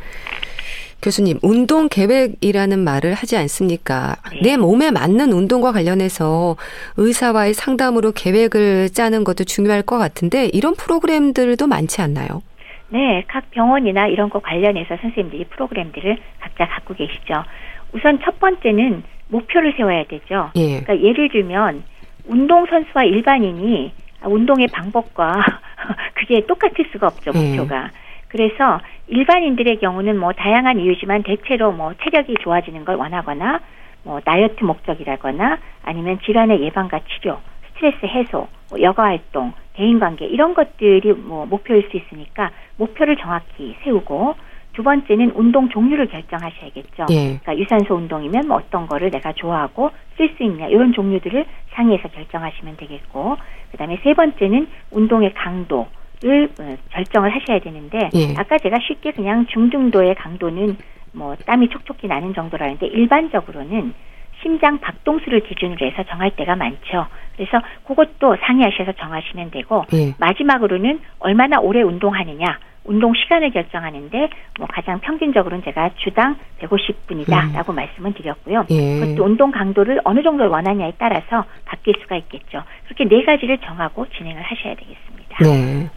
교수님, 1.04 1.38
운동 1.42 1.90
계획이라는 1.90 2.78
말을 2.78 3.12
하지 3.12 3.36
않습니까? 3.36 4.16
네. 4.32 4.40
내 4.42 4.56
몸에 4.56 4.90
맞는 4.90 5.34
운동과 5.34 5.72
관련해서 5.72 6.56
의사와의 6.96 7.52
상담으로 7.52 8.12
계획을 8.12 8.88
짜는 8.88 9.22
것도 9.24 9.44
중요할 9.44 9.82
것 9.82 9.98
같은데 9.98 10.46
이런 10.46 10.74
프로그램들도 10.74 11.66
많지 11.66 12.00
않나요? 12.00 12.40
네, 12.88 13.22
각 13.28 13.50
병원이나 13.50 14.06
이런 14.06 14.30
거 14.30 14.38
관련해서 14.38 14.96
선생님들이 14.96 15.44
프로그램들을 15.50 16.16
각자 16.40 16.66
갖고 16.66 16.94
계시죠. 16.94 17.44
우선 17.92 18.18
첫 18.24 18.40
번째는 18.40 19.02
목표를 19.28 19.74
세워야 19.76 20.04
되죠. 20.04 20.52
예. 20.56 20.80
그러니까 20.80 21.06
예를 21.06 21.28
들면 21.28 21.82
운동 22.26 22.64
선수와 22.64 23.04
일반인이 23.04 23.92
운동의 24.24 24.68
방법과 24.68 25.34
그게 26.14 26.46
똑같을 26.46 26.86
수가 26.92 27.08
없죠, 27.08 27.32
네. 27.32 27.50
목표가. 27.50 27.90
그래서 28.34 28.80
일반인들의 29.06 29.78
경우는 29.78 30.18
뭐 30.18 30.32
다양한 30.32 30.80
이유지만 30.80 31.22
대체로 31.22 31.70
뭐 31.70 31.94
체력이 32.02 32.34
좋아지는 32.42 32.84
걸 32.84 32.96
원하거나 32.96 33.60
뭐 34.02 34.18
다이어트 34.18 34.64
목적이라거나 34.64 35.58
아니면 35.84 36.18
질환의 36.24 36.60
예방과 36.62 36.98
치료, 37.06 37.38
스트레스 37.68 38.04
해소, 38.04 38.48
뭐 38.70 38.82
여가 38.82 39.04
활동, 39.04 39.52
대인 39.74 40.00
관계 40.00 40.26
이런 40.26 40.52
것들이 40.52 41.12
뭐 41.12 41.46
목표일 41.46 41.88
수 41.92 41.96
있으니까 41.96 42.50
목표를 42.76 43.16
정확히 43.18 43.76
세우고 43.84 44.34
두 44.72 44.82
번째는 44.82 45.30
운동 45.36 45.68
종류를 45.68 46.06
결정하셔야겠죠. 46.06 47.06
예. 47.10 47.38
그러니까 47.38 47.56
유산소 47.56 47.94
운동이면 47.94 48.48
뭐 48.48 48.56
어떤 48.56 48.88
거를 48.88 49.12
내가 49.12 49.32
좋아하고 49.32 49.92
쓸 50.16 50.34
수 50.36 50.42
있냐 50.42 50.66
이런 50.66 50.92
종류들을 50.92 51.46
상의해서 51.74 52.08
결정하시면 52.08 52.78
되겠고 52.78 53.36
그다음에 53.70 53.96
세 54.02 54.12
번째는 54.12 54.66
운동의 54.90 55.34
강도 55.34 55.86
를 56.24 56.48
어, 56.58 56.76
결정을 56.90 57.34
하셔야 57.34 57.58
되는데 57.58 57.98
예. 58.14 58.34
아까 58.38 58.56
제가 58.56 58.78
쉽게 58.80 59.12
그냥 59.12 59.44
중등도의 59.46 60.14
강도는 60.14 60.78
뭐 61.12 61.36
땀이 61.44 61.68
촉촉히 61.68 62.06
나는 62.06 62.32
정도라는데 62.32 62.86
일반적으로는 62.86 63.92
심장 64.40 64.78
박동수를 64.80 65.40
기준으로 65.40 65.86
해서 65.86 66.02
정할 66.04 66.30
때가 66.30 66.56
많죠. 66.56 67.06
그래서 67.36 67.60
그것도 67.86 68.36
상의하셔서 68.40 68.92
정하시면 68.92 69.50
되고 69.50 69.84
예. 69.92 70.14
마지막으로는 70.18 71.00
얼마나 71.18 71.60
오래 71.60 71.82
운동하느냐 71.82 72.58
운동 72.84 73.12
시간을 73.14 73.50
결정하는데 73.50 74.30
뭐 74.58 74.66
가장 74.66 75.00
평균적으로는 75.00 75.62
제가 75.64 75.90
주당 75.96 76.36
150분이다라고 76.60 77.74
말씀을 77.74 78.14
드렸고요. 78.14 78.60
음. 78.60 78.66
예. 78.70 79.00
그것도 79.00 79.24
운동 79.24 79.50
강도를 79.50 80.00
어느 80.04 80.22
정도 80.22 80.48
원하냐에 80.48 80.92
따라서 80.96 81.44
바뀔 81.66 81.94
수가 82.00 82.16
있겠죠. 82.16 82.62
그렇게 82.84 83.04
네 83.04 83.24
가지를 83.24 83.58
정하고 83.58 84.06
진행을 84.16 84.40
하셔야 84.40 84.74
되겠습니다. 84.74 85.23
네. 85.42 85.90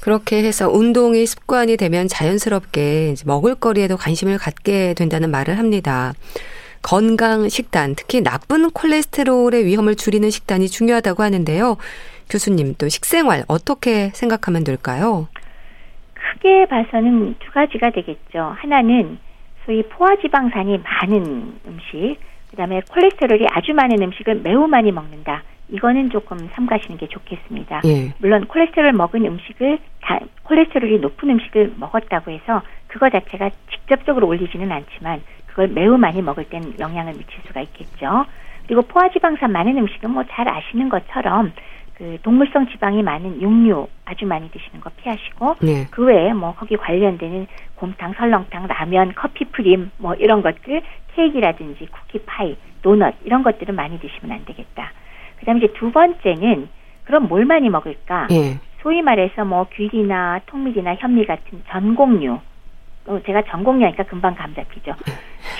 그렇게 0.00 0.42
해서 0.42 0.68
운동이 0.68 1.26
습관이 1.26 1.76
되면 1.76 2.08
자연스럽게 2.08 3.14
먹을거리에도 3.24 3.96
관심을 3.96 4.36
갖게 4.36 4.94
된다는 4.94 5.30
말을 5.30 5.58
합니다. 5.58 6.12
건강 6.82 7.48
식단, 7.48 7.94
특히 7.94 8.20
나쁜 8.20 8.70
콜레스테롤의 8.70 9.64
위험을 9.64 9.94
줄이는 9.94 10.30
식단이 10.30 10.68
중요하다고 10.68 11.22
하는데요. 11.22 11.76
교수님 12.28 12.74
또 12.78 12.88
식생활 12.88 13.44
어떻게 13.46 14.10
생각하면 14.14 14.64
될까요? 14.64 15.28
크게 16.14 16.66
봐서는 16.66 17.36
두 17.38 17.52
가지가 17.52 17.90
되겠죠. 17.90 18.56
하나는 18.56 19.18
소위 19.64 19.84
포화지방산이 19.84 20.78
많은 20.78 21.60
음식, 21.68 22.16
그 22.50 22.56
다음에 22.56 22.80
콜레스테롤이 22.90 23.46
아주 23.50 23.72
많은 23.72 24.02
음식을 24.02 24.40
매우 24.42 24.66
많이 24.66 24.90
먹는다. 24.90 25.44
이거는 25.68 26.10
조금 26.10 26.38
삼가시는 26.52 26.98
게 26.98 27.06
좋겠습니다. 27.08 27.82
예. 27.84 28.12
물론 28.18 28.46
콜레스테롤 28.46 28.92
먹은 28.92 29.24
음식을 29.24 29.78
다 30.00 30.18
콜레스테롤이 30.42 30.98
높은 30.98 31.30
음식을 31.30 31.74
먹었다고 31.78 32.30
해서 32.30 32.62
그거 32.88 33.08
자체가 33.08 33.50
직접적으로 33.70 34.26
올리지는 34.26 34.70
않지만 34.70 35.22
그걸 35.46 35.68
매우 35.68 35.96
많이 35.96 36.20
먹을 36.22 36.44
땐 36.44 36.74
영향을 36.78 37.12
미칠 37.14 37.40
수가 37.46 37.60
있겠죠. 37.62 38.26
그리고 38.66 38.82
포화지방산 38.82 39.50
많은 39.50 39.76
음식은 39.78 40.10
뭐 40.10 40.24
잘 40.30 40.48
아시는 40.48 40.88
것처럼 40.88 41.52
그 41.94 42.18
동물성 42.22 42.68
지방이 42.68 43.02
많은 43.02 43.40
육류 43.40 43.86
아주 44.04 44.26
많이 44.26 44.50
드시는 44.50 44.80
거 44.80 44.90
피하시고 44.96 45.56
네. 45.60 45.86
그 45.90 46.04
외에 46.04 46.32
뭐 46.32 46.54
거기 46.54 46.76
관련되는 46.76 47.46
곰탕, 47.76 48.14
설렁탕, 48.14 48.66
라면, 48.66 49.12
커피 49.14 49.44
프림 49.46 49.90
뭐 49.98 50.14
이런 50.14 50.42
것들 50.42 50.82
케이크라든지 51.14 51.86
쿠키 51.86 52.18
파이, 52.24 52.56
도넛 52.82 53.14
이런 53.24 53.42
것들은 53.42 53.74
많이 53.74 53.98
드시면 54.00 54.36
안 54.36 54.44
되겠다. 54.44 54.92
그다음에 55.42 55.58
이제 55.58 55.72
두 55.74 55.90
번째는 55.90 56.68
그럼 57.04 57.28
뭘 57.28 57.44
많이 57.44 57.68
먹을까? 57.68 58.28
예. 58.30 58.58
소위 58.80 59.02
말해서 59.02 59.44
뭐 59.44 59.66
귀리나 59.74 60.40
통밀이나 60.46 60.94
현미 60.94 61.26
같은 61.26 61.62
전곡류. 61.68 62.38
어, 63.06 63.20
제가 63.26 63.42
전곡류니까 63.42 64.04
금방 64.04 64.34
감 64.36 64.54
잡히죠. 64.54 64.94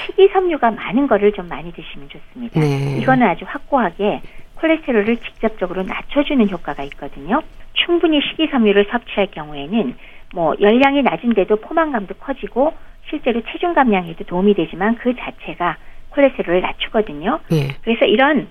식이섬유가 0.06 0.70
많은 0.70 1.08
거를 1.08 1.32
좀 1.32 1.48
많이 1.48 1.72
드시면 1.72 2.08
좋습니다. 2.08 2.60
네. 2.60 2.98
이거는 3.00 3.26
아주 3.26 3.44
확고하게 3.46 4.22
콜레스테롤을 4.54 5.16
직접적으로 5.16 5.82
낮춰주는 5.82 6.48
효과가 6.48 6.84
있거든요. 6.84 7.42
충분히 7.72 8.20
식이섬유를 8.20 8.86
섭취할 8.90 9.28
경우에는 9.32 9.96
뭐 10.34 10.54
열량이 10.60 11.02
낮은데도 11.02 11.56
포만감도 11.56 12.14
커지고 12.14 12.72
실제로 13.10 13.42
체중 13.50 13.74
감량에도 13.74 14.24
도움이 14.24 14.54
되지만 14.54 14.94
그 14.96 15.14
자체가 15.16 15.76
콜레스테롤을 16.10 16.60
낮추거든요. 16.60 17.40
예. 17.50 17.68
그래서 17.82 18.04
이런 18.04 18.48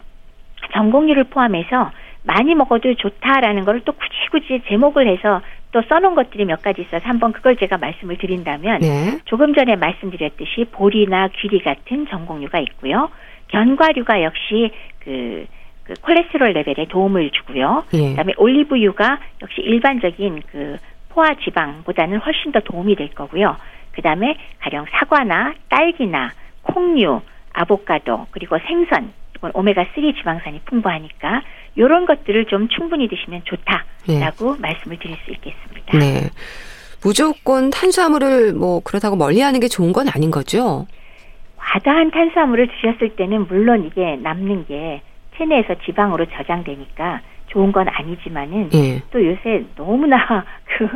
전곡류를 0.73 1.25
포함해서 1.25 1.91
많이 2.23 2.53
먹어도 2.55 2.93
좋다라는 2.95 3.65
걸또 3.65 3.93
굳이 3.93 4.13
굳이 4.31 4.61
제목을 4.67 5.07
해서 5.07 5.41
또 5.71 5.81
써놓은 5.81 6.15
것들이 6.15 6.45
몇 6.45 6.61
가지 6.61 6.81
있어서 6.81 7.07
한번 7.07 7.31
그걸 7.31 7.55
제가 7.55 7.77
말씀을 7.77 8.17
드린다면 8.17 8.79
네. 8.81 9.19
조금 9.25 9.53
전에 9.53 9.75
말씀드렸듯이 9.75 10.65
보리나 10.71 11.29
귀리 11.29 11.63
같은 11.63 12.07
전곡류가 12.07 12.59
있고요. 12.59 13.09
견과류가 13.47 14.23
역시 14.23 14.71
그, 14.99 15.45
그 15.83 15.93
콜레스테롤 16.01 16.53
레벨에 16.53 16.87
도움을 16.87 17.31
주고요. 17.31 17.83
예. 17.93 18.09
그다음에 18.09 18.33
올리브유가 18.37 19.19
역시 19.41 19.61
일반적인 19.61 20.41
그 20.51 20.77
포화 21.09 21.35
지방보다는 21.35 22.19
훨씬 22.19 22.51
더 22.51 22.59
도움이 22.59 22.95
될 22.95 23.09
거고요. 23.09 23.55
그다음에 23.93 24.35
가령 24.59 24.85
사과나 24.91 25.53
딸기나 25.69 26.31
콩류, 26.63 27.21
아보카도 27.53 28.27
그리고 28.31 28.57
생선 28.59 29.11
이건 29.41 29.51
오메가 29.55 29.85
3 29.95 30.13
지방산이 30.13 30.61
풍부하니까 30.65 31.41
이런 31.75 32.05
것들을 32.05 32.45
좀 32.45 32.67
충분히 32.69 33.07
드시면 33.07 33.41
좋다라고 33.45 34.57
말씀을 34.59 34.99
드릴 34.99 35.17
수 35.25 35.31
있겠습니다. 35.31 35.97
네. 35.97 36.29
무조건 37.03 37.71
탄수화물을 37.71 38.53
뭐 38.53 38.81
그렇다고 38.83 39.15
멀리하는 39.15 39.59
게 39.59 39.67
좋은 39.67 39.91
건 39.91 40.07
아닌 40.13 40.29
거죠? 40.29 40.85
과다한 41.57 42.11
탄수화물을 42.11 42.67
드셨을 42.67 43.15
때는 43.15 43.47
물론 43.47 43.85
이게 43.85 44.17
남는 44.17 44.67
게 44.67 45.01
체내에서 45.37 45.75
지방으로 45.85 46.27
저장되니까 46.27 47.21
좋은 47.47 47.71
건 47.71 47.87
아니지만은 47.89 48.69
예. 48.73 49.01
또 49.11 49.25
요새 49.25 49.65
너무나 49.75 50.45
그 50.77 50.87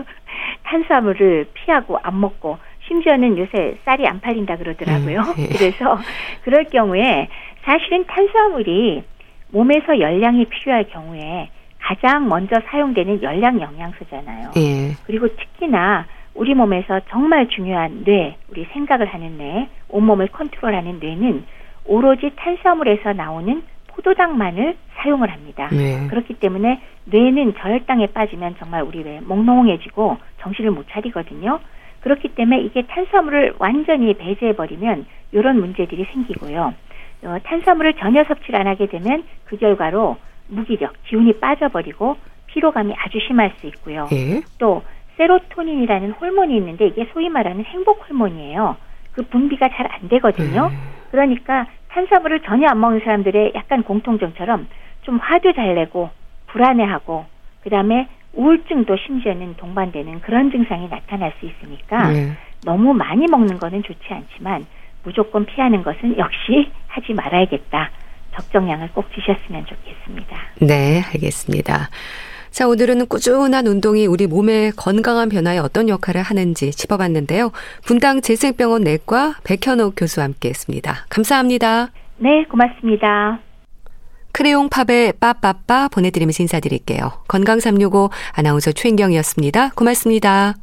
탄수화물을 0.64 1.48
피하고 1.54 1.98
안 2.04 2.20
먹고 2.20 2.60
심지어는 2.88 3.38
요새 3.38 3.78
쌀이 3.86 4.06
안 4.06 4.20
팔린다 4.22 4.58
그러더라고요. 4.58 5.22
음, 5.22 5.34
예. 5.40 5.48
그래서 5.58 5.98
그럴 6.44 6.66
경우에 6.66 7.28
사실은 7.66 8.06
탄수화물이 8.06 9.04
몸에서 9.50 10.00
열량이 10.00 10.46
필요할 10.46 10.86
경우에 10.90 11.50
가장 11.80 12.28
먼저 12.28 12.60
사용되는 12.68 13.22
열량 13.22 13.60
영양소잖아요. 13.60 14.52
예. 14.58 14.96
그리고 15.06 15.28
특히나 15.36 16.06
우리 16.34 16.54
몸에서 16.54 17.00
정말 17.10 17.48
중요한 17.48 18.04
뇌, 18.04 18.38
우리 18.50 18.66
생각을 18.74 19.08
하는 19.08 19.38
뇌, 19.38 19.68
온몸을 19.90 20.28
컨트롤하는 20.28 21.00
뇌는 21.00 21.44
오로지 21.86 22.32
탄수화물에서 22.36 23.14
나오는 23.14 23.64
포도당만을 23.88 24.76
사용을 24.98 25.32
합니다. 25.32 25.70
네. 25.72 26.08
그렇기 26.08 26.36
때문에 26.36 26.82
뇌는 27.06 27.54
저혈당에 27.58 28.08
빠지면 28.08 28.56
정말 28.60 28.82
우리 28.82 29.04
뇌 29.04 29.22
몽롱해지고 29.22 30.18
정신을 30.42 30.72
못 30.72 30.88
차리거든요. 30.90 31.60
그렇기 32.02 32.30
때문에 32.30 32.62
이게 32.62 32.84
탄수화물을 32.84 33.56
완전히 33.58 34.14
배제해버리면 34.16 35.06
이런 35.32 35.60
문제들이 35.60 36.06
생기고요. 36.12 36.74
어, 37.24 37.38
탄수화물을 37.44 37.94
전혀 37.96 38.24
섭취를 38.24 38.60
안 38.60 38.68
하게 38.68 38.88
되면 38.88 39.24
그 39.46 39.58
결과로 39.58 40.18
무기력, 40.48 40.94
기운이 41.08 41.40
빠져버리고 41.40 42.18
피로감이 42.48 42.94
아주 42.98 43.20
심할 43.28 43.54
수 43.60 43.68
있고요. 43.68 44.08
예. 44.12 44.42
또 44.60 44.84
세로토닌이라는 45.18 46.12
호르몬이 46.12 46.56
있는데 46.58 46.88
이게 46.88 47.08
소위 47.14 47.30
말하는 47.30 47.64
행복 47.64 48.04
호르몬이에요. 48.04 48.76
그 49.14 49.24
분비가 49.24 49.70
잘 49.70 49.88
안 49.92 50.10
되거든요. 50.10 50.68
음. 50.72 50.78
그러니까 51.12 51.68
탄수화물을 51.90 52.42
전혀 52.42 52.68
안 52.68 52.80
먹는 52.80 53.00
사람들의 53.00 53.54
약간 53.56 53.84
공통점처럼 53.84 54.68
좀 55.04 55.18
화도 55.18 55.54
잘 55.54 55.74
내고 55.76 56.10
불안해하고 56.48 57.26
그다음에 57.64 58.08
우울증도 58.34 58.98
심지어는 58.98 59.56
동반되는 59.56 60.20
그런 60.22 60.52
증상이 60.52 60.90
나타날 60.90 61.32
수 61.40 61.46
있으니까 61.46 62.14
예. 62.14 62.32
너무 62.66 62.94
많이 62.94 63.26
먹는 63.28 63.58
거는 63.58 63.84
좋지 63.84 64.14
않지만 64.14 64.66
무조건 65.06 65.46
피하는 65.46 65.84
것은 65.84 66.18
역시 66.18 66.72
하지 66.88 67.14
말아야겠다. 67.14 67.92
적정량을 68.36 68.90
꼭 68.94 69.06
드셨으면 69.14 69.66
좋겠습니다. 69.66 70.38
네, 70.60 71.02
알겠습니다. 71.14 71.90
자, 72.52 72.68
오늘은 72.68 73.08
꾸준한 73.08 73.68
운동이 73.68 74.08
우리 74.08 74.28
몸의 74.28 74.72
건강한 74.72 75.30
변화에 75.30 75.58
어떤 75.58 75.90
역할을 75.90 76.22
하는지 76.22 76.72
짚어봤는데요. 76.72 77.52
분당 77.86 78.22
재생병원 78.22 78.84
내과 78.84 79.36
백현옥 79.44 79.96
교수와 79.98 80.26
함께 80.26 80.50
했습니다. 80.50 81.06
감사합니다. 81.10 81.90
네, 82.18 82.46
고맙습니다. 82.50 83.40
크레용 84.32 84.70
팝의 84.70 85.14
빠빠빠 85.20 85.88
보내드리면서 85.90 86.44
인사드릴게요. 86.44 87.24
건강365 87.28 88.10
아나운서 88.34 88.72
최인경이었습니다. 88.72 89.72
고맙습니다. 89.76 90.56